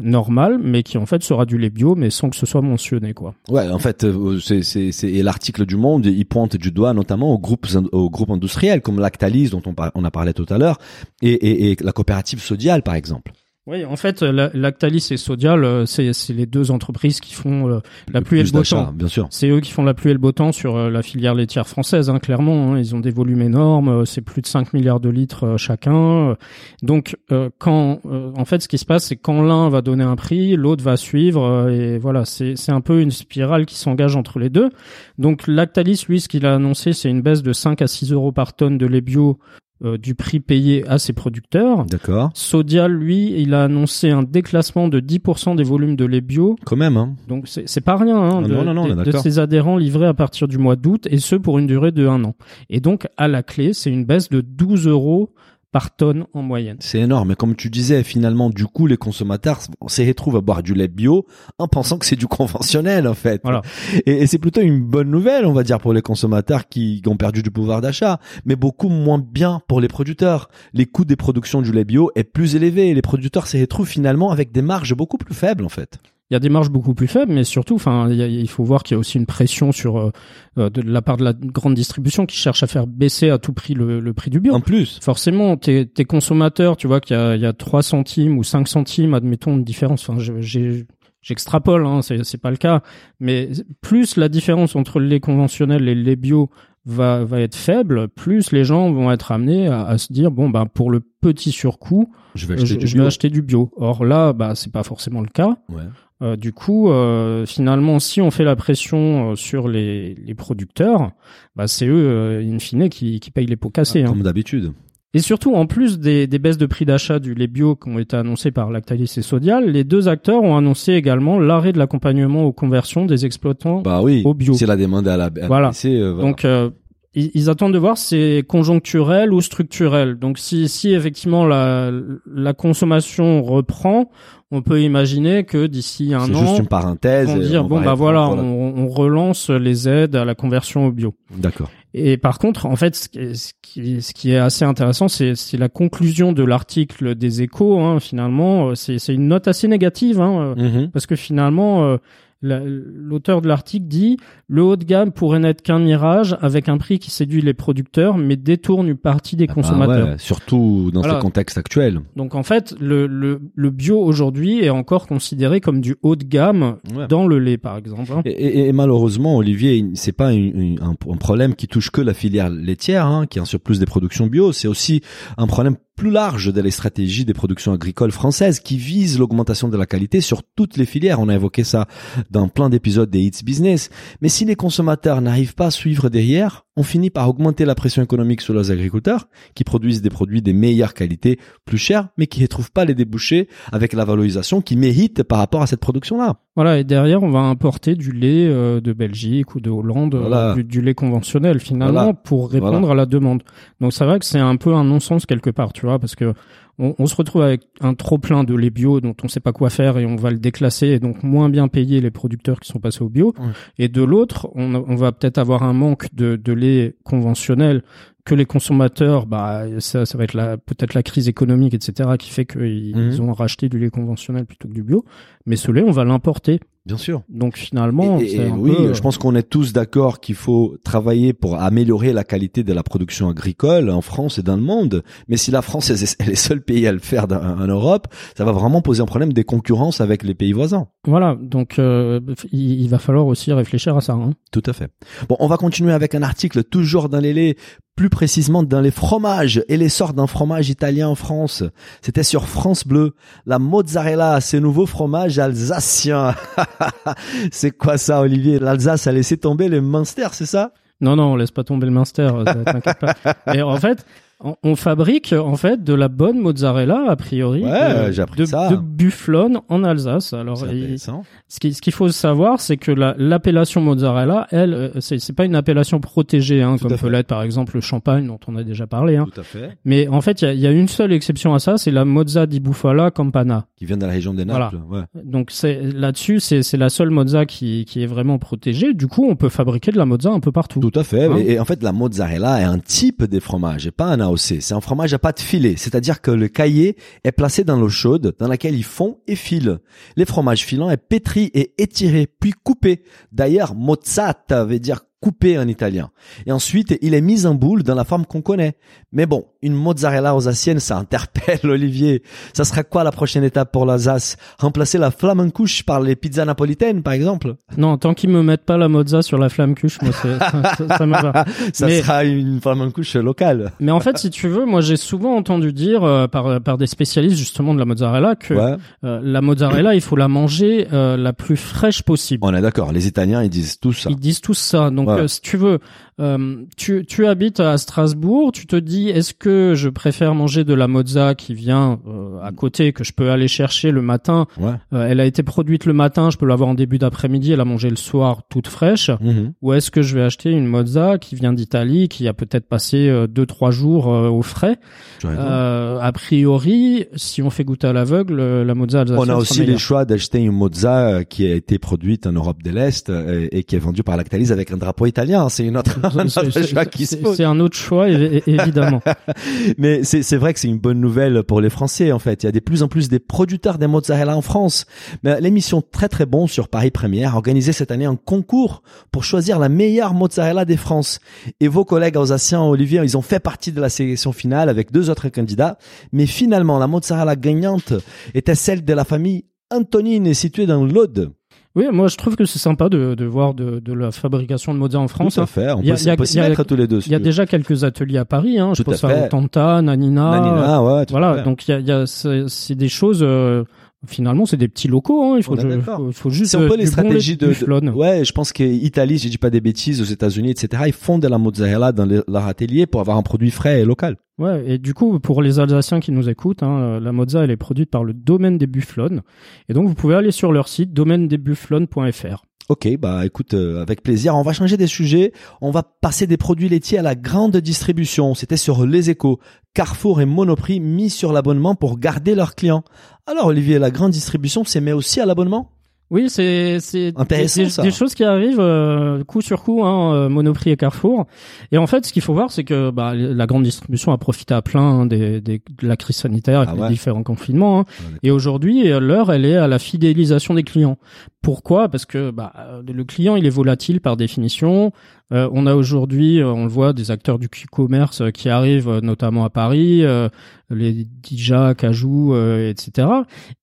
normal, 0.00 0.59
mais 0.62 0.83
qui 0.83 0.99
en 0.99 1.06
fait 1.06 1.23
sera 1.23 1.44
du 1.44 1.59
lait 1.59 1.71
bio, 1.71 1.94
mais 1.94 2.11
sans 2.11 2.31
que 2.31 2.37
ce 2.37 2.47
soit 2.47 2.62
mentionné 2.62 3.15
quoi. 3.15 3.35
Ouais, 3.49 3.69
en 3.69 3.79
fait, 3.79 4.05
euh, 4.05 4.39
c'est 4.41 4.62
c'est 4.62 5.23
l'article 5.23 5.67
du 5.67 5.77
Monde, 5.77 6.06
il 6.06 6.25
pointe 6.25 6.56
du 6.56 6.71
doigt 6.71 6.94
notamment 6.94 7.33
aux 7.33 7.39
groupes 7.39 7.67
aux 7.93 8.11
groupes 8.11 8.31
industriels 8.31 8.81
comme 8.81 9.00
Lactalis 9.00 9.50
dont 9.50 9.62
on, 9.67 9.75
on 9.94 10.05
a 10.05 10.11
parlé 10.11 10.33
tout 10.33 10.47
à 10.49 10.59
l'heure 10.59 10.79
et, 11.21 11.33
et, 11.33 11.73
et 11.73 11.77
la 11.81 11.93
coopérative 11.93 12.41
Sodial 12.41 12.83
par 12.83 12.94
exemple. 12.94 13.33
Oui, 13.69 13.85
en 13.85 13.94
fait, 13.94 14.23
la- 14.23 14.50
Lactalis 14.55 15.06
et 15.12 15.17
Sodial, 15.17 15.62
euh, 15.62 15.87
c'est 15.87 16.11
les 16.31 16.46
deux 16.46 16.72
entreprises 16.72 17.20
qui 17.20 17.32
font 17.32 17.69
euh, 17.70 17.79
la 18.13 18.20
pluie 18.20 18.41
et 18.41 18.43
le 18.43 18.51
beau 18.51 18.63
temps. 18.65 18.91
bien 18.93 19.06
sûr. 19.06 19.29
C'est 19.31 19.48
eux 19.51 19.60
qui 19.60 19.70
font 19.70 19.84
la 19.84 19.94
pluie 19.94 20.10
et 20.10 20.15
le 20.15 20.19
beau 20.19 20.32
temps 20.32 20.51
sur 20.51 20.75
euh, 20.77 20.91
la 20.91 21.01
filière 21.03 21.37
laitière 21.37 21.69
française, 21.69 22.10
hein, 22.10 22.19
clairement. 22.19 22.72
hein. 22.72 22.79
ils 22.79 22.96
ont 22.96 22.98
des 22.98 23.13
volumes 23.13 23.41
énormes, 23.41 23.89
euh, 23.89 24.05
c'est 24.05 24.20
plus 24.20 24.43
de 24.43 24.48
5 24.48 24.72
milliards 24.72 24.98
de 24.98 25.10
litres 25.10 25.44
euh, 25.44 25.56
chacun. 25.58 26.31
Euh, 26.31 26.34
Donc, 26.82 27.17
euh, 27.31 27.51
quand, 27.58 28.01
euh, 28.06 28.32
en 28.37 28.44
fait, 28.44 28.60
ce 28.63 28.67
qui 28.67 28.79
se 28.79 28.84
passe, 28.84 29.05
c'est 29.06 29.17
quand 29.17 29.43
l'un 29.43 29.69
va 29.69 29.81
donner 29.81 30.03
un 30.03 30.17
prix, 30.17 30.56
l'autre 30.56 30.82
va 30.82 30.96
suivre, 30.96 31.44
euh, 31.44 31.69
et 31.70 31.98
voilà, 31.98 32.25
c'est 32.25 32.56
c'est 32.56 32.72
un 32.72 32.81
peu 32.81 33.01
une 33.01 33.13
spirale 33.13 33.65
qui 33.67 33.77
s'engage 33.77 34.17
entre 34.17 34.41
les 34.41 34.51
deux. 34.51 34.70
Donc, 35.19 35.46
Lactalis, 35.46 36.05
lui, 36.08 36.20
ce 36.20 36.29
qu'il 36.29 36.46
a 36.46 36.55
annoncé, 36.56 36.93
c'est 36.93 37.10
une 37.10 37.22
baisse 37.22 37.44
de 37.44 37.53
5 37.53 37.81
à 37.81 37.87
6 37.87 38.10
euros 38.13 38.32
par 38.32 38.55
tonne 38.55 38.77
de 38.77 38.87
lait 38.87 39.01
bio 39.03 39.39
euh, 39.84 39.98
du 39.98 40.15
prix 40.15 40.41
payé 40.41 40.86
à 40.89 40.98
ses 40.98 41.12
producteurs. 41.12 41.84
D'accord. 41.86 42.31
Sodial, 42.34 42.93
lui, 42.93 43.32
il 43.41 43.55
a 43.55 43.65
annoncé 43.65 44.10
un 44.10 44.22
déclassement 44.22 44.89
de 44.89 45.01
10% 45.01 45.56
des 45.56 45.62
volumes 45.65 45.96
de 45.96 46.05
lait 46.05 46.20
bio. 46.20 46.56
Quand 46.65 46.77
même, 46.77 46.96
hein. 46.96 47.15
Donc 47.29 47.48
c'est 47.48 47.81
pas 47.81 47.96
rien 47.96 48.17
hein, 48.17 48.43
Ah 48.44 48.48
de, 48.48 48.55
non, 48.55 48.94
de- 48.94 49.10
ses 49.19 49.39
adhérents 49.39 49.77
livrés 49.77 50.06
à 50.06 50.15
partir 50.15 50.48
du 50.48 50.58
mois 50.58 50.77
d'août 50.77 51.06
et 51.10 51.19
ce 51.19 51.36
pour 51.36 51.58
une 51.58 51.67
durée 51.67 51.93
de 51.93 52.06
un 52.06 52.22
an. 52.24 52.34
Et 52.70 52.81
donc 52.81 53.08
à 53.17 53.29
la 53.29 53.43
clé, 53.43 53.72
c'est 53.72 53.91
une 53.91 54.05
baisse 54.05 54.29
de 54.29 54.41
12 54.41 54.86
euros 54.86 55.31
par 55.72 55.96
tonne 55.96 56.26
en 56.34 56.43
moyenne. 56.43 56.76
C'est 56.81 57.00
énorme. 57.00 57.32
Et 57.32 57.34
comme 57.34 57.56
tu 57.56 57.70
disais, 57.70 58.05
finalement, 58.05 58.50
du 58.50 58.67
coup, 58.67 58.86
les 58.86 58.98
consommateurs 58.98 59.60
se 59.86 60.02
retrouvent 60.02 60.36
à 60.36 60.41
boire 60.43 60.62
du 60.62 60.74
lait 60.74 60.86
bio 60.86 61.26
en 61.58 61.67
pensant 61.67 61.98
que 61.98 62.06
c'est 62.06 62.17
du 62.17 62.26
conventionnel, 62.26 63.08
en 63.08 63.14
fait. 63.14 63.41
Voilà. 63.43 63.62
Et, 64.06 64.22
et 64.22 64.26
c'est 64.26 64.38
plutôt 64.38 64.60
une 64.60 64.82
bonne 64.82 65.10
nouvelle, 65.10 65.46
on 65.46 65.52
va 65.52 65.62
dire, 65.62 65.79
pour 65.79 65.94
les 65.94 66.02
consommateurs 66.02 66.69
qui 66.69 67.02
ont 67.06 67.17
perdu 67.17 67.43
du 67.43 67.50
pouvoir 67.50 67.81
d'achat, 67.81 68.20
mais 68.44 68.55
beaucoup 68.55 68.91
moins 68.91 69.19
bien 69.19 69.62
pour 69.67 69.81
les 69.81 69.88
producteurs. 69.88 70.48
Les 70.74 70.86
coûts 70.86 71.06
des 71.06 71.17
productions 71.17 71.62
du 71.62 71.72
lait 71.72 71.84
bio 71.84 72.10
est 72.14 72.24
plus 72.24 72.55
élevé 72.55 72.91
et 72.91 72.94
les 72.94 73.02
producteurs 73.02 73.46
se 73.46 73.56
retrouvent 73.56 73.88
finalement 73.88 74.31
avec 74.31 74.52
des 74.52 74.62
marges 74.62 74.94
beaucoup 74.94 75.17
plus 75.17 75.34
faibles, 75.34 75.64
en 75.64 75.70
fait. 75.70 75.98
Il 76.32 76.34
y 76.34 76.36
a 76.36 76.41
des 76.41 76.48
marges 76.48 76.70
beaucoup 76.70 76.94
plus 76.94 77.08
faibles, 77.08 77.31
mais 77.31 77.44
surtout, 77.44 77.74
enfin, 77.74 78.08
il, 78.10 78.48
faut 78.48 78.65
voir 78.65 78.84
qu'il 78.84 78.94
y 78.94 78.96
a 78.96 78.98
aussi 78.98 79.19
une 79.19 79.27
pression 79.27 79.70
sur 79.70 79.98
euh, 79.98 80.10
euh, 80.56 80.70
de 80.70 80.81
la 80.81 81.03
part 81.03 81.19
de 81.19 81.24
la 81.24 81.34
grande 81.34 81.74
distribution 81.74 82.24
qui 82.24 82.39
cherche 82.39 82.62
à 82.62 82.67
faire 82.67 82.86
baisser 82.86 83.29
à 83.29 83.36
tout 83.36 83.53
prix 83.53 83.74
le, 83.74 84.01
le 84.01 84.15
prix 84.15 84.31
du 84.31 84.41
bio. 84.41 84.55
En 84.55 84.60
plus. 84.60 84.98
Forcément, 85.03 85.58
tes, 85.58 85.84
tes 85.84 86.06
consommateurs, 86.06 86.79
tu 86.79 86.86
vois 86.86 87.03
qu'il 87.03 87.19
y 87.19 87.20
a, 87.20 87.36
il 87.36 87.43
y 87.43 87.44
a 87.44 87.53
3 87.53 87.82
centimes 87.82 88.39
ou 88.39 88.44
5 88.44 88.67
centimes, 88.67 89.12
admettons, 89.12 89.58
de 89.58 89.62
différence. 89.62 90.08
Enfin, 90.08 90.19
j'ai 90.19 90.86
j'extrapole, 91.20 91.84
hein, 91.84 92.01
c'est 92.01 92.24
c'est 92.24 92.39
pas 92.41 92.51
le 92.51 92.56
cas, 92.56 92.81
mais 93.20 93.51
plus 93.82 94.17
la 94.17 94.31
différence 94.31 94.74
entre 94.74 95.01
le 95.01 95.08
lait 95.08 95.20
conventionnel 95.20 95.86
et 95.86 95.94
le 95.94 96.01
lait 96.03 96.17
bio 96.17 96.48
va 96.86 97.24
va 97.24 97.41
être 97.41 97.55
faible, 97.55 98.08
plus 98.08 98.53
les 98.53 98.65
gens 98.65 98.91
vont 98.91 99.12
être 99.12 99.32
amenés 99.32 99.69
à, 99.69 99.84
à 99.84 99.98
se 99.98 100.12
dire 100.12 100.31
bon 100.31 100.48
ben 100.48 100.65
pour 100.65 100.91
le 100.91 101.01
petit 101.20 101.53
surcoût, 101.53 102.10
Je 102.34 102.46
vais 102.46 102.56
je, 102.56 102.62
acheter 102.62 102.77
du 102.79 102.86
je 102.86 102.93
vais 102.94 102.98
bio. 103.01 103.06
acheter 103.06 103.31
du 103.31 103.43
bio. 103.43 103.70
Or 103.77 104.05
là, 104.05 104.32
bah 104.32 104.55
c'est 104.55 104.72
pas 104.72 104.82
forcément 104.82 105.20
le 105.20 105.29
cas. 105.29 105.58
Ouais. 105.69 105.82
Euh, 106.22 106.36
du 106.36 106.52
coup, 106.52 106.88
euh, 106.88 107.44
finalement, 107.46 107.98
si 107.98 108.20
on 108.20 108.31
fait 108.31 108.44
la 108.44 108.55
pression 108.56 109.32
euh, 109.32 109.34
sur 109.34 109.67
les, 109.69 110.14
les 110.14 110.34
producteurs, 110.34 111.10
bah, 111.56 111.67
c'est 111.67 111.86
eux, 111.86 111.94
euh, 112.06 112.43
in 112.48 112.58
fine, 112.60 112.88
qui, 112.88 113.19
qui 113.19 113.31
payent 113.32 113.46
les 113.46 113.56
pots 113.56 113.70
cassés. 113.70 114.02
hein. 114.02 114.06
Comme 114.08 114.22
d'habitude. 114.22 114.72
Et 115.14 115.19
surtout, 115.19 115.55
en 115.55 115.67
plus 115.67 115.98
des, 115.98 116.26
des 116.26 116.38
baisses 116.38 116.56
de 116.58 116.64
prix 116.67 116.86
d'achat 116.86 117.19
du 117.19 117.34
lait 117.34 117.46
bio 117.46 117.76
qui 117.76 117.88
ont 117.91 117.98
été 117.98 118.17
annoncées 118.17 118.50
par 118.50 118.70
Lactalis 118.70 119.12
et 119.19 119.22
Sodial, 119.22 119.69
les 119.69 119.84
deux 119.84 120.08
acteurs 120.08 120.43
ont 120.43 120.56
annoncé 120.56 120.93
également 120.94 121.38
l'arrêt 121.38 121.72
de 121.72 121.79
l'accompagnement 121.79 122.44
aux 122.44 122.52
conversions 122.52 123.05
des 123.05 123.26
exploitants. 123.26 123.82
Bah 123.82 124.00
oui. 124.00 124.22
Au 124.24 124.32
bio. 124.32 124.55
C'est 124.55 124.64
la 124.64 124.76
demande 124.76 125.06
à 125.08 125.17
la, 125.19 125.24
à 125.26 125.31
la 125.34 125.46
Voilà. 125.48 125.69
baisser, 125.69 125.96
euh, 125.98 126.12
voilà. 126.12 126.29
Donc, 126.29 126.44
euh, 126.46 126.70
ils, 127.14 127.31
ils 127.34 127.50
attendent 127.50 127.74
de 127.74 127.79
voir 127.79 127.98
si 127.98 128.06
c'est 128.08 128.43
conjoncturel 128.48 129.34
ou 129.34 129.43
structurel. 129.43 130.14
Donc, 130.19 130.38
si, 130.38 130.67
si 130.69 130.94
effectivement 130.94 131.44
la, 131.44 131.91
la 132.26 132.52
consommation 132.55 133.43
reprend, 133.43 134.10
on 134.53 134.63
peut 134.63 134.81
imaginer 134.82 135.43
que 135.44 135.67
d'ici 135.67 136.15
un 136.15 136.32
an, 136.32 136.47
juste 136.47 136.59
une 136.61 136.67
parenthèse. 136.69 137.29
et 137.31 137.39
dire 137.41 137.65
on 137.65 137.69
bon 137.69 137.81
bah 137.81 137.94
voilà, 137.94 138.29
On, 138.29 138.75
on 138.77 138.87
relance 138.89 139.51
les 139.51 139.89
aides 139.89 140.15
à 140.15 140.25
la 140.25 140.35
conversion 140.37 140.87
au 140.87 140.93
bio. 140.93 141.15
D'accord. 141.37 141.69
Et 141.94 142.17
par 142.17 142.39
contre, 142.39 142.65
en 142.67 142.77
fait, 142.77 142.94
ce 142.97 143.09
qui 143.09 143.19
est, 143.19 143.35
ce 143.35 143.53
qui 143.61 143.97
est, 143.97 144.01
ce 144.01 144.15
qui 144.15 144.31
est 144.32 144.39
assez 144.39 144.65
intéressant, 144.65 145.09
c'est 145.09 145.35
la 145.59 145.69
conclusion 145.69 146.32
de 146.32 146.43
l'article 146.43 147.15
des 147.15 147.43
Échos. 147.43 147.81
Hein, 147.81 147.99
finalement, 148.01 148.69
Euh, 148.71 148.75
c'est 148.75 149.13
une 149.15 149.29
note 149.29 149.47
assez 149.49 149.69
négative, 149.69 150.21
hein, 150.21 150.55
euh, 150.59 150.63
Mhm. 150.85 150.91
parce 150.91 151.06
que 151.06 151.17
finalement, 151.17 151.85
euh, 151.85 151.97
l'auteur 152.43 153.41
de 153.43 153.49
l'article 153.49 153.87
dit 153.87 154.17
le 154.49 154.63
haut 154.63 154.77
de 154.77 154.84
gamme 154.84 155.13
pourrait 155.13 155.39
n'être 155.39 155.63
qu'un 155.63 155.79
mirage 155.79 156.37
avec 156.41 156.69
un 156.69 156.77
prix 156.79 156.99
qui 156.99 157.11
séduit 157.11 157.41
les 157.41 157.55
producteurs, 157.55 158.19
mais 158.19 158.37
détourne 158.37 158.89
une 158.89 158.96
partie 158.96 159.37
des 159.37 159.44
Ah 159.44 159.46
bah 159.49 159.55
consommateurs. 159.55 160.08
ouais, 160.08 160.15
surtout 160.19 160.91
dans 160.93 161.01
Voilà. 161.01 161.17
ce 161.19 161.22
contexte 161.22 161.56
actuel. 161.58 162.01
Donc 162.17 162.34
en 162.34 162.43
fait, 162.43 162.75
le, 162.81 163.06
le, 163.06 163.41
le 163.55 163.70
bio 163.70 163.99
aujourd'hui 164.01 164.61
est 164.65 164.70
encore 164.70 165.06
considéré 165.06 165.61
comme 165.61 165.81
du 165.81 165.96
haut 166.03 166.17
de 166.17 166.25
gamme 166.25 166.77
Ouais. 166.96 167.06
dans 167.08 167.27
le 167.27 167.39
lait, 167.39 167.58
par 167.58 167.77
exemple. 167.79 168.13
hein. 168.13 168.22
Et, 168.25 168.31
et- 168.31 168.69
et 168.69 168.72
malheureusement, 168.72 169.37
Olivier, 169.37 169.84
c'est 169.94 170.13
pas 170.13 170.32
une- 170.32 170.61
une- 170.61 170.79
un, 170.82 170.91
un 171.11 171.17
problème 171.17 171.55
qui 171.55 171.69
touche 171.69 171.91
que 171.91 172.01
la 172.01 172.15
filière 172.15 172.51
laitière, 172.51 173.06
hein, 173.06 173.27
qui 173.27 173.39
est 173.39 173.43
un 173.43 173.46
surplus 173.46 173.79
des 173.79 173.87
productions 173.87 174.27
bio. 174.27 174.53
C'est 174.53 174.69
aussi 174.69 175.01
un 175.39 175.46
problème 175.46 175.77
plus 176.03 176.11
large 176.11 176.53
de 176.53 176.61
la 176.61 176.69
stratégie 176.73 177.25
des 177.25 177.32
productions 177.32 177.73
agricoles 177.73 178.11
françaises 178.11 178.59
qui 178.59 178.77
vise 178.77 179.21
l'augmentation 179.21 179.69
de 179.69 179.77
la 179.77 179.87
qualité 179.87 180.21
sur 180.21 180.43
toutes 180.43 180.77
les 180.77 180.85
filières. 180.85 181.21
On 181.21 181.29
a 181.29 181.35
évoqué 181.37 181.63
ça 181.63 181.87
dans 182.29 182.49
plein 182.49 182.71
d'épisodes 182.71 183.09
des 183.09 183.21
Hits 183.21 183.44
Business. 183.44 183.89
Mais 184.21 184.29
si 184.29 184.44
les 184.44 184.56
consommateurs 184.56 185.21
n'arrivent 185.21 185.55
pas 185.55 185.67
à 185.67 185.71
suivre 185.71 186.09
derrière, 186.09 186.65
on 186.76 186.82
finit 186.82 187.10
par 187.10 187.29
augmenter 187.29 187.64
la 187.64 187.74
pression 187.74 188.02
économique 188.02 188.41
sur 188.41 188.55
les 188.55 188.70
agriculteurs 188.70 189.29
qui 189.55 189.62
produisent 189.62 190.00
des 190.00 190.08
produits 190.10 190.41
de 190.41 190.52
meilleure 190.52 190.94
qualité, 190.94 191.38
plus 191.67 191.76
chers, 191.79 192.08
mais 192.17 192.26
qui 192.26 192.41
ne 192.41 192.46
trouvent 192.46 192.72
pas 192.72 192.84
les 192.86 192.94
débouchés 192.94 193.48
avec 193.72 193.93
la 193.93 194.05
valorisation 194.06 194.62
qu'ils 194.62 194.79
méritent 194.79 195.22
par 195.22 195.38
rapport 195.38 195.60
à 195.62 195.67
cette 195.67 195.81
production-là. 195.81 196.36
Voilà, 196.56 196.79
et 196.79 196.84
derrière, 196.84 197.22
on 197.22 197.31
va 197.31 197.41
importer 197.41 197.94
du 197.94 198.12
lait 198.12 198.46
euh, 198.46 198.81
de 198.81 198.93
Belgique 198.93 199.55
ou 199.55 199.60
de 199.60 199.70
Hollande, 199.70 200.14
euh, 200.14 200.55
du, 200.55 200.64
du 200.64 200.81
lait 200.82 200.94
conventionnel 200.94 201.60
finalement, 201.60 201.93
Voilà. 201.93 202.12
pour 202.14 202.50
répondre 202.50 202.81
Voilà. 202.81 202.93
à 202.93 202.94
la 202.94 203.06
demande. 203.06 203.43
Donc 203.81 203.93
c'est 203.93 204.05
vrai 204.05 204.19
que 204.19 204.24
c'est 204.24 204.38
un 204.38 204.56
peu 204.56 204.74
un 204.74 204.84
non-sens 204.84 205.26
quelque 205.26 205.50
part, 205.50 205.72
tu 205.72 205.86
vois, 205.86 205.98
parce 205.98 206.14
que 206.14 206.32
on, 206.79 206.94
on 206.98 207.06
se 207.06 207.14
retrouve 207.14 207.43
avec 207.43 207.62
un 207.81 207.94
trop 207.94 208.19
plein 208.19 208.44
de 208.44 208.55
lait 208.55 208.70
bio 208.70 209.00
dont 209.00 209.14
on 209.22 209.29
sait 209.29 209.41
pas 209.41 209.52
quoi 209.52 209.70
faire 209.70 209.98
et 209.98 210.06
on 210.06 210.17
va 210.17 210.31
le 210.31 210.38
déclasser 210.38 210.88
et 210.88 210.98
donc 210.98 211.22
moins 211.22 211.48
bien 211.48 211.69
payer 211.69 212.00
les 212.00 212.10
producteurs 212.10 212.60
qui 212.60 212.69
sont 212.70 212.81
passés 212.81 213.02
au 213.02 213.08
bio. 213.08 213.34
Ouais. 213.38 213.46
Et 213.79 213.88
de 213.88 214.02
l'autre, 214.02 214.48
on, 214.55 214.74
on 214.74 214.96
va 214.96 215.12
peut-être 215.12 215.38
avoir 215.38 215.62
un 215.62 215.72
manque 215.74 216.06
de, 216.14 216.36
de 216.36 216.52
lait 216.52 216.96
conventionnel 217.05 217.82
que 218.24 218.34
les 218.36 218.44
consommateurs, 218.44 219.26
bah 219.26 219.64
ça, 219.81 220.06
ça 220.06 220.17
va 220.17 220.24
être 220.24 220.34
la 220.34 220.56
peut-être 220.56 220.94
la 220.94 221.02
crise 221.02 221.29
économique, 221.29 221.74
etc., 221.74 222.10
qui 222.19 222.31
fait 222.31 222.46
qu'ils 222.46 222.96
Mhm. 222.96 223.20
ont 223.29 223.32
racheté 223.32 223.69
du 223.69 223.79
lait 223.81 223.91
conventionnel 223.91 224.46
plutôt 224.46 224.69
que 224.69 224.74
du 224.74 224.82
bio. 224.84 225.05
Mais 225.44 225.56
ce 225.56 225.72
lait, 225.72 225.82
on 225.82 225.91
va 225.91 226.05
l'importer. 226.05 226.60
Bien 226.84 226.96
sûr. 226.96 227.22
Donc 227.29 227.56
finalement, 227.56 228.19
Et- 228.19 228.24
et- 228.24 228.29
c'est 228.31 228.48
un 228.48 228.56
oui, 228.58 228.74
peu, 228.74 228.93
je 228.93 229.01
pense 229.01 229.17
qu'on 229.17 229.36
est 229.36 229.48
tous 229.48 229.72
d'accord 229.72 230.19
qu'il 230.20 230.34
faut 230.34 230.77
travailler 230.84 231.32
pour 231.32 231.60
améliorer 231.60 232.12
la 232.12 232.24
qualité 232.24 232.65
de 232.65 232.72
la 232.72 232.82
production 232.82 233.29
agricole 233.29 233.89
en 233.89 234.01
France 234.01 234.39
et 234.39 234.43
dans 234.43 234.56
le 234.56 234.62
monde. 234.62 235.05
Mais 235.29 235.36
si 235.36 235.53
la 235.53 235.62
France 235.62 235.91
est, 235.91 236.03
est 236.20 236.27
le 236.27 236.34
seul 236.34 236.60
pays 236.60 236.86
à 236.89 236.93
le 236.93 236.98
faire 236.98 237.29
dans- 237.29 237.41
en 237.41 237.67
Europe, 237.69 238.08
ça 238.36 238.44
va 238.44 238.51
vraiment 238.51 238.82
poser 238.82 239.01
un 239.01 239.06
problème 239.06 239.32
des 239.32 239.44
concurrences 239.44 240.01
avec 240.01 240.24
les 240.24 240.34
pays 240.34 240.53
voisins. 240.53 240.89
Voilà, 241.06 241.36
donc 241.41 241.79
euh, 241.79 242.20
il, 242.51 242.81
il 242.82 242.89
va 242.89 242.98
falloir 242.98 243.27
aussi 243.27 243.53
réfléchir 243.53 243.96
à 243.96 244.01
ça. 244.01 244.15
Hein. 244.15 244.32
Tout 244.51 244.62
à 244.67 244.72
fait. 244.72 244.89
Bon, 245.29 245.36
on 245.39 245.46
va 245.46 245.58
continuer 245.58 245.93
avec 245.93 246.17
un 246.17 246.22
article 246.22 246.65
toujours 246.65 247.08
dans 247.08 247.20
les 247.20 247.32
laits, 247.32 247.56
plus 247.96 248.08
précisément 248.08 248.63
dans 248.63 248.81
les 248.81 248.91
fromages 248.91 249.63
et 249.69 249.77
l'essor 249.77 250.13
d'un 250.15 250.27
fromage 250.27 250.70
italien 250.70 251.08
en 251.08 251.15
France. 251.15 251.63
C'était 252.01 252.22
sur 252.22 252.46
France 252.46 252.87
Bleu. 252.87 253.15
La 253.46 253.58
mozzarella, 253.58 254.41
ce 254.41 254.56
nouveau 254.56 254.87
fromage 254.87 255.39
alsacien. 255.39 256.34
c'est 257.53 257.70
quoi 257.70 257.99
ça, 257.99 258.20
Olivier? 258.20 258.58
L'Alsace 258.58 259.06
a 259.06 259.13
laissé 259.13 259.37
tomber 259.37 259.69
les 259.69 259.81
Munster, 259.81 260.29
c'est 260.32 260.46
ça? 260.46 260.72
Non, 261.01 261.17
non, 261.17 261.32
on 261.32 261.37
laisse 261.37 261.51
pas 261.51 261.65
tomber 261.65 261.87
le 261.87 261.93
Munster, 261.93 262.31
euh, 262.32 262.44
t'inquiète 262.44 262.99
pas. 262.99 263.15
Mais 263.49 263.61
en 263.61 263.77
fait, 263.77 264.06
on, 264.43 264.56
on 264.63 264.77
fabrique 264.77 265.32
en 265.39 265.56
fait 265.56 265.82
de 265.84 265.94
la 265.94 266.08
bonne 266.08 266.39
mozzarella 266.41 267.05
a 267.08 267.17
priori 267.17 267.63
Ouais, 267.65 268.06
de, 268.08 268.13
j'ai 268.13 268.22
appris 268.22 268.41
de, 268.41 268.44
ça. 268.44 268.69
de 268.70 268.77
bufflone 268.77 269.61
en 269.69 269.84
Alsace. 269.84 270.32
Alors 270.32 270.65
il- 270.72 270.99
ce 270.99 271.61
qui- 271.61 271.75
ce 271.75 271.82
qu'il 271.82 271.93
faut 271.93 272.08
savoir, 272.08 272.61
c'est 272.61 272.77
que 272.77 272.93
la- 272.93 273.15
l'appellation 273.19 273.81
mozzarella, 273.81 274.46
elle, 274.51 274.75
euh, 274.75 274.89
c'est 275.01 275.19
c'est 275.20 275.32
pas 275.32 275.44
une 275.44 275.55
appellation 275.55 276.01
protégée, 276.01 276.63
hein, 276.63 276.77
comme 276.81 276.96
peut 276.96 277.08
l'être 277.08 277.27
par 277.27 277.43
exemple 277.43 277.72
le 277.75 277.81
champagne 277.81 278.27
dont 278.27 278.39
on 278.49 278.56
a 278.56 278.63
déjà 278.65 278.87
parlé. 278.87 279.17
Hein. 279.17 279.27
Tout 279.32 279.41
à 279.41 279.44
fait. 279.44 279.70
Mais 279.84 280.08
en 280.08 280.20
fait, 280.20 280.43
il 280.43 280.44
y 280.46 280.49
a, 280.49 280.53
il 280.55 280.61
y 280.61 280.67
a 280.67 280.70
une 280.70 280.89
seule 280.89 281.13
exception 281.13 281.55
à 281.55 281.58
ça, 281.58 281.77
c'est 281.79 281.91
la 281.91 282.05
mozza 282.05 282.46
di 282.46 282.61
bufala 282.61 283.11
campana. 283.11 283.67
Qui 283.77 283.84
vient 283.87 283.96
de 283.96 284.06
la 284.06 284.13
région 284.13 284.34
des 284.34 284.44
Voilà. 284.44 284.70
Naples. 284.72 284.84
Ouais. 284.91 285.03
Donc 285.25 285.51
c'est 285.51 285.81
là-dessus, 285.82 286.41
c'est 286.41 286.63
c'est 286.63 286.77
la 286.77 286.89
seule 286.91 287.11
mozza 287.11 287.46
qui, 287.46 287.84
qui 287.84 288.03
est 288.03 288.06
vraiment 288.06 288.39
protégée. 288.39 288.94
Du 288.94 289.06
coup, 289.06 289.27
on 289.29 289.37
peut 289.37 289.49
fabriquer 289.49 289.93
de 289.93 289.99
la 289.99 290.06
mozza 290.06 290.31
un 290.31 290.41
peu 290.41 290.53
partout. 290.53 290.81
Tout 290.81 290.99
à 290.99 291.05
fait. 291.05 291.25
Hein 291.27 291.37
et, 291.39 291.53
et 291.53 291.61
en 291.61 291.65
fait, 291.65 291.82
la 291.82 291.93
mozzarella 291.93 292.61
est 292.61 292.65
un 292.65 292.79
type 292.79 293.25
des 293.25 293.41
fromages 293.41 293.87
et 293.87 293.91
pas 293.91 294.06
un 294.06 294.20
C'est 294.36 294.72
un 294.72 294.81
fromage 294.81 295.15
à 295.15 295.19
pâte 295.19 295.41
filée. 295.41 295.77
C'est-à-dire 295.77 296.20
que 296.20 296.31
le 296.31 296.48
caillé 296.48 296.96
est 297.24 297.32
placé 297.32 297.65
dans 297.65 297.77
l'eau 297.77 297.89
chaude 297.89 298.34
dans 298.39 298.48
laquelle 298.48 298.74
il 298.74 298.84
fond 298.84 299.19
et 299.27 299.36
file. 299.36 299.79
Les 300.17 300.24
fromages 300.24 300.65
filants 300.65 300.91
est 300.91 300.96
pétri 300.96 301.51
et 301.55 301.74
étiré, 301.79 302.27
puis 302.27 302.53
coupé. 302.53 303.03
D'ailleurs, 303.32 303.74
mozzata 303.74 304.65
veut 304.65 304.79
dire 304.79 305.01
coupé 305.22 305.56
en 305.58 305.69
italien. 305.69 306.10
Et 306.46 306.52
ensuite, 306.52 306.98
il 307.00 307.14
est 307.14 307.20
mis 307.20 307.46
en 307.46 307.55
boule 307.55 307.82
dans 307.84 307.94
la 307.94 308.05
forme 308.05 308.26
qu'on 308.26 308.43
connaît. 308.43 308.74
Mais 309.12 309.24
bon, 309.24 309.44
une 309.62 309.72
mozzarella 309.74 310.31
alsacienne, 310.32 310.81
ça 310.81 310.96
interpelle 310.98 311.60
Olivier. 311.70 312.22
Ça 312.52 312.64
sera 312.64 312.82
quoi 312.82 313.05
la 313.05 313.12
prochaine 313.12 313.44
étape 313.44 313.70
pour 313.72 313.86
l'Alsace? 313.86 314.36
Remplacer 314.58 314.98
la 314.98 315.10
flamencouche 315.12 315.84
par 315.84 316.00
les 316.00 316.17
pizzas 316.17 316.44
napolitaines, 316.44 317.02
par 317.02 317.12
exemple? 317.12 317.55
Non, 317.76 317.96
tant 317.98 318.14
qu'ils 318.14 318.31
me 318.31 318.43
mettent 318.43 318.64
pas 318.64 318.76
la 318.76 318.88
mozza 318.88 319.22
sur 319.22 319.38
la 319.38 319.48
flamme 319.48 319.74
cuche, 319.74 320.02
moi 320.02 320.12
ça, 320.12 320.38
ça, 320.76 320.98
ça 320.98 321.06
me 321.06 321.12
va. 321.12 321.44
Ça 321.72 321.86
Mais- 321.86 322.00
sera 322.02 322.24
une 322.24 322.60
flamencouche 322.60 323.14
locale. 323.14 323.72
Mais 323.81 323.93
en 323.93 324.00
fait, 324.00 324.19
si 324.19 324.29
tu 324.31 324.48
veux, 324.48 324.64
moi 324.67 324.81
j'ai 324.81 324.96
souvent 324.96 325.36
entendu 325.36 325.72
dire 325.72 326.02
euh, 326.02 326.26
par 326.26 326.60
par 326.60 326.76
des 326.79 326.86
spécialistes 326.88 327.36
justement 327.36 327.72
de 327.74 327.79
la 327.79 327.84
mozzarella 327.84 328.34
que 328.34 328.55
Ouais. 328.55 328.76
euh, 329.05 329.20
la 329.22 329.41
mozzarella, 329.41 329.94
il 329.94 330.00
faut 330.00 330.17
la 330.17 330.29
manger 330.29 330.88
euh, 330.93 331.17
la 331.17 331.32
plus 331.32 331.56
fraîche 331.56 332.02
possible. 332.02 332.41
On 332.44 332.52
est 332.55 332.60
d'accord. 332.60 332.93
Les 332.93 333.06
Italiens, 333.06 333.43
ils 333.43 333.48
disent 333.50 333.79
tout 333.79 333.93
ça. 333.93 334.10
Ils 334.10 334.17
disent 334.17 334.41
tous 334.41 334.55
ça. 334.58 334.91
Donc, 334.91 335.08
Ouais. 335.08 335.12
Si 335.29 335.41
tu 335.41 335.57
veux, 335.57 335.79
euh, 336.21 336.65
tu, 336.77 337.07
tu 337.07 337.27
habites 337.27 337.61
à 337.61 337.79
Strasbourg, 337.79 338.53
tu 338.53 338.67
te 338.67 338.77
dis, 338.77 339.09
est-ce 339.09 339.33
que 339.33 339.75
je 339.75 339.89
préfère 339.89 340.35
manger 340.35 340.63
de 340.65 340.75
la 340.75 340.87
mozza 340.87 341.35
qui 341.35 341.55
vient 341.55 342.01
euh, 342.07 342.41
à 342.43 342.53
côté, 342.53 342.93
que 342.93 343.03
je 343.03 343.13
peux 343.13 343.31
aller 343.31 343.49
chercher 343.49 343.91
le 343.91 344.03
matin 344.03 344.47
Ouais. 344.59 344.73
Euh, 344.93 345.07
Elle 345.09 345.21
a 345.21 345.25
été 345.25 345.43
produite 345.43 345.87
le 345.87 345.95
matin, 345.95 346.31
je 346.31 346.37
peux 346.37 346.47
l'avoir 346.47 346.69
en 346.69 346.75
début 346.75 346.99
d'après-midi, 346.99 347.53
et 347.53 347.57
la 347.57 347.65
manger 347.65 347.89
le 347.89 347.97
soir 347.97 348.43
toute 348.51 348.69
fraîche. 348.69 349.11
Mhm. 349.21 349.55
Ou 349.63 349.73
est-ce 349.73 349.91
que 349.91 350.03
je 350.03 350.15
vais 350.15 350.23
acheter 350.23 350.51
une 350.51 350.67
mozza 350.67 351.17
qui 351.19 351.35
vient 351.35 351.53
d'Italie, 351.53 352.09
qui 352.09 352.29
a 352.29 352.35
peut-être 352.35 352.69
passé 352.69 353.09
euh, 353.09 353.27
deux 353.27 353.47
trois 353.47 353.71
jours 353.71 354.07
au 354.07 354.43
frais 354.43 354.79
euh, 355.25 355.99
A 355.99 356.13
priori, 356.13 357.07
si 357.17 357.43
on 357.43 357.51
fait 357.51 357.65
goûter 357.65 357.87
à 357.87 357.93
l'aveugle, 357.93 358.63
la 358.63 358.75
mozza 358.75 359.05
On 359.09 359.29
a 359.29 359.35
aussi 359.35 359.65
le 359.65 359.79
choix 359.79 360.05
d'acheter 360.05 360.39
une 360.39 360.53
mozza 360.53 361.25
qui 361.25 361.47
a 361.47 361.55
été 361.55 361.79
produite 361.79 362.27
en 362.27 362.33
Europe 362.33 362.63
de 362.63 362.71
l'Est 362.71 363.11
et 363.51 363.65
qui 363.65 363.77
est 363.77 363.79
vendue 363.79 364.03
par 364.03 364.17
Lactalis 364.17 364.53
avec 364.53 364.71
un 364.73 364.77
drapeau 364.77 365.07
italien. 365.07 365.49
C'est 365.49 365.65
une 365.65 365.77
autre, 365.77 365.99
C'est- 367.37 367.44
un 367.44 367.61
autre 367.61 367.77
choix, 367.77 368.09
évidemment. 368.09 369.01
Mais 369.79 370.03
c'est 370.05 370.37
vrai 370.37 370.55
que 370.55 370.61
c'est 370.61 370.69
une 370.69 370.79
bonne 370.79 371.01
nouvelle 371.01 371.43
pour 371.43 371.61
les 371.61 371.71
Français 371.71 372.13
en 372.13 372.19
fait. 372.19 372.43
Il 372.43 372.47
y 372.47 372.49
a 372.49 372.53
de 372.53 372.61
plus 372.61 372.82
en 372.82 372.89
plus 372.89 373.09
des 373.09 373.19
producteurs 373.19 373.79
de 373.79 373.87
mozzarella 373.87 374.37
en 374.37 374.43
France. 374.43 374.87
Mais 375.23 375.41
l'émission 375.41 375.82
très 375.82 376.09
très 376.09 376.27
bon 376.27 376.47
sur 376.47 376.69
Paris 376.69 376.91
Première 376.91 377.35
a 377.35 377.37
organisé 377.37 377.73
cette 377.73 377.91
année 377.91 378.05
un 378.05 378.17
concours 378.17 378.82
pour 379.11 379.25
choisir 379.25 379.59
la 379.59 379.69
meilleure 379.69 380.15
mozzarella 380.15 380.65
des 380.65 380.77
France. 380.77 381.21
Et 381.61 381.69
vos 381.69 381.85
collègues 381.85 382.17
alsaciens, 382.17 382.63
Olivier, 382.63 383.01
ils 383.03 383.17
ont 383.17 383.23
fait 383.23 383.41
partie 383.41 383.73
de 383.73 383.81
la 383.81 383.89
sélection 383.89 384.32
finale 384.32 384.69
avec 384.69 384.93
deux 384.93 385.11
autres 385.11 385.29
candidats. 385.29 385.79
Mais 386.13 386.27
finalement, 386.27 386.79
la 386.79 386.87
mozzarella 386.87 387.37
gagnante 387.37 387.93
était 388.35 388.55
celle 388.55 388.85
de 388.85 388.93
la 388.93 389.05
famille 389.05 389.44
Antonine 389.71 390.35
située 390.35 390.67
dans 390.67 390.85
l'Aude. 390.85 391.32
Oui, 391.74 391.84
moi 391.91 392.08
je 392.08 392.17
trouve 392.17 392.36
que 392.36 392.44
c'est 392.44 392.58
sympa 392.58 392.88
de, 392.88 393.14
de 393.14 393.24
voir 393.24 393.55
de, 393.55 393.81
de 393.81 393.93
la 393.94 394.12
fabrication 394.12 394.74
de 394.74 394.79
mozza 394.79 394.98
en 394.98 395.08
France. 395.08 395.34
Tout 395.34 395.41
à 395.41 395.44
hein. 395.44 395.46
fait. 395.46 395.72
On 395.72 395.81
Il 395.81 395.86
y 395.86 395.91
a- 395.91 396.17
peut, 396.17 396.24
s'y 396.26 396.38
mettre 396.38 396.60
à 396.60 396.64
tous 396.64 396.76
les 396.76 396.86
deux. 396.86 397.00
Il 397.06 397.12
y 397.12 397.14
a 397.14 397.19
déjà 397.19 397.46
quelques 397.46 397.84
ateliers 397.84 398.19
à 398.19 398.24
Paris. 398.24 398.58
Hein. 398.58 398.72
Je 398.76 398.82
Tout 398.82 398.91
à 398.91 398.93
pense 398.94 399.05
à 399.05 399.08
fait. 399.08 399.29
Tanta, 399.29 399.81
Nanina. 399.81 400.31
Nanina, 400.31 400.82
ouais, 400.82 401.00
à 401.00 401.05
voilà, 401.08 401.43
donc 401.43 401.67
il 401.67 401.70
y 401.70 401.74
a, 401.74 401.81
y 401.81 401.91
a 401.93 402.05
c'est 402.06 402.74
des 402.74 402.88
choses. 402.88 403.20
euh, 403.22 403.64
finalement, 404.06 404.46
c'est 404.46 404.56
des 404.56 404.69
petits 404.69 404.88
locaux. 404.88 405.22
Hein. 405.22 405.36
Il 405.36 405.43
faut, 405.44 405.56
je- 405.56 405.81
faut, 405.81 406.12
faut 406.12 406.31
juste 406.31 406.50
C'est 406.50 406.56
un 406.56 406.67
peu 406.67 406.76
les 406.76 406.86
stratégies 406.86 407.36
de, 407.36 407.52
ouais, 407.93 408.24
je 408.24 408.32
pense 408.32 408.52
qu'Italie, 408.52 409.19
si 409.19 409.26
je 409.29 409.31
dis 409.31 409.38
pas 409.38 409.50
des 409.50 409.60
bêtises, 409.60 410.00
aux 410.00 410.05
États-Unis, 410.05 410.50
etc., 410.50 410.82
ils 410.88 410.93
font 410.93 411.19
de 411.19 411.29
la 411.29 411.38
mozzarella 411.38 411.93
dans 411.93 412.06
leur 412.06 412.46
atelier 412.46 412.86
pour 412.86 413.00
avoir 413.00 413.17
un 413.17 413.22
produit 413.22 413.50
frais 413.50 413.81
et 413.81 413.84
local. 413.84 414.17
Ouais, 414.43 414.65
et 414.67 414.79
du 414.79 414.93
coup, 414.93 415.20
pour 415.20 415.41
les 415.41 415.61
Alsaciens 415.61 416.01
qui 416.01 416.11
nous 416.11 416.29
écoutent, 416.29 416.65
hein, 416.65 416.99
la 416.99 417.13
mozza, 417.13 417.44
elle 417.44 417.53
est 417.53 417.56
produite 417.56 417.91
par 417.91 418.03
le 418.03 418.13
domaine 418.13 418.58
des 418.58 418.67
bufflones. 418.67 419.22
Et 419.69 419.72
donc, 419.72 419.87
vous 419.87 419.94
pouvez 419.94 420.17
aller 420.17 420.32
sur 420.32 420.51
leur 420.51 420.67
site, 420.67 420.93
domaine-des-bufflones.fr. 420.93 422.43
Ok, 422.69 422.89
bah 422.99 423.25
écoute, 423.25 423.55
euh, 423.55 423.81
avec 423.82 424.03
plaisir. 424.03 424.34
On 424.34 424.43
va 424.43 424.53
changer 424.53 424.77
des 424.77 424.89
sujets. 424.89 425.32
On 425.61 425.70
va 425.70 425.84
passer 425.84 426.27
des 426.27 426.37
produits 426.37 426.69
laitiers 426.69 426.99
à 426.99 427.03
la 427.03 427.15
grande 427.15 427.56
distribution. 427.58 428.34
C'était 428.34 428.56
sur 428.56 428.84
Les 428.84 429.11
Échos. 429.11 429.39
Carrefour 429.75 430.20
et 430.20 430.27
Monoprix 430.27 430.81
mis 430.81 431.11
sur 431.11 431.32
l'abonnement 431.32 431.77
pour 431.77 431.99
garder 432.01 432.34
leurs 432.34 432.56
clients. 432.56 432.82
Alors 433.27 433.46
Olivier, 433.46 433.79
la 433.79 433.93
grande 433.93 434.11
distribution 434.11 434.65
s'est 434.65 434.81
mis 434.81 434.93
aussi 434.93 435.20
à 435.20 435.27
l'abonnement? 435.27 435.70
Oui, 436.13 436.29
c'est 436.29 436.79
c'est 436.81 437.13
des, 437.41 437.49
des 437.83 437.91
choses 437.91 438.15
qui 438.15 438.23
arrivent 438.23 438.61
euh, 438.61 439.25
coup 439.25 439.41
sur 439.41 439.63
coup, 439.63 439.83
hein, 439.83 440.13
euh, 440.15 440.29
Monoprix 440.29 440.71
et 440.71 440.77
Carrefour. 440.77 441.27
Et 441.73 441.79
en 441.79 441.87
fait, 441.87 442.05
ce 442.05 442.13
qu'il 442.13 442.21
faut 442.21 442.35
voir, 442.35 442.51
c'est 442.53 442.65
que 442.65 442.91
bah, 442.91 443.15
la 443.15 443.47
grande 443.47 443.63
distribution 443.63 444.13
a 444.13 444.19
profité 444.19 444.53
à 444.53 444.61
plein 444.61 444.83
hein, 444.83 445.07
des, 445.07 445.41
des- 445.41 445.63
de 445.81 445.89
la 445.89 445.97
crise 445.97 446.17
sanitaire 446.17 446.63
et 446.63 446.67
Ah 446.69 446.73
des 446.75 446.89
différents 446.91 447.23
confinements. 447.23 447.81
hein. 447.81 447.85
Ouais, 448.01 448.19
Et 448.25 448.31
aujourd'hui, 448.31 448.93
euh, 448.93 449.01
l'heure, 449.01 449.33
elle 449.33 449.47
est 449.47 449.57
à 449.57 449.67
la 449.69 449.79
fidélisation 449.79 450.53
des 450.53 450.65
clients. 450.65 450.99
Pourquoi? 451.41 451.89
Parce 451.89 452.05
que 452.05 452.31
bah, 452.31 452.53
euh, 452.59 452.83
le 452.87 453.05
client, 453.05 453.35
il 453.37 453.47
est 453.47 453.51
volatile 453.51 454.03
par 454.03 454.19
définition. 454.19 454.93
Euh, 455.33 455.49
on 455.53 455.67
a 455.67 455.75
aujourd'hui, 455.75 456.45
on 456.45 456.65
le 456.65 456.71
voit, 456.71 456.93
des 456.93 457.11
acteurs 457.11 457.39
du 457.39 457.47
e-commerce 457.47 458.23
qui 458.35 458.51
arrivent, 458.51 459.01
notamment 459.03 459.47
à 459.47 459.51
Paris, 459.51 460.05
euh, 460.05 460.29
les 460.69 461.07
Dija, 461.23 461.75
Cajou, 461.75 462.35
euh, 462.35 462.69
etc. 462.69 463.09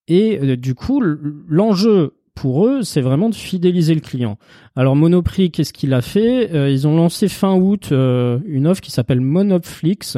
Et 0.07 0.57
du 0.57 0.73
coup, 0.73 0.99
l'enjeu 1.47 2.13
pour 2.39 2.65
eux, 2.65 2.83
c'est 2.83 3.01
vraiment 3.01 3.29
de 3.29 3.35
fidéliser 3.35 3.93
le 3.93 3.99
client. 3.99 4.37
Alors 4.77 4.95
Monoprix, 4.95 5.51
qu'est-ce 5.51 5.73
qu'il 5.73 5.93
a 5.93 6.01
fait? 6.01 6.53
Euh, 6.53 6.69
Ils 6.69 6.87
ont 6.87 6.95
lancé 6.95 7.27
fin 7.27 7.53
août 7.55 7.89
euh, 7.91 8.39
une 8.45 8.65
offre 8.65 8.79
qui 8.81 8.91
s'appelle 8.91 9.19
Monopflix. 9.19 10.17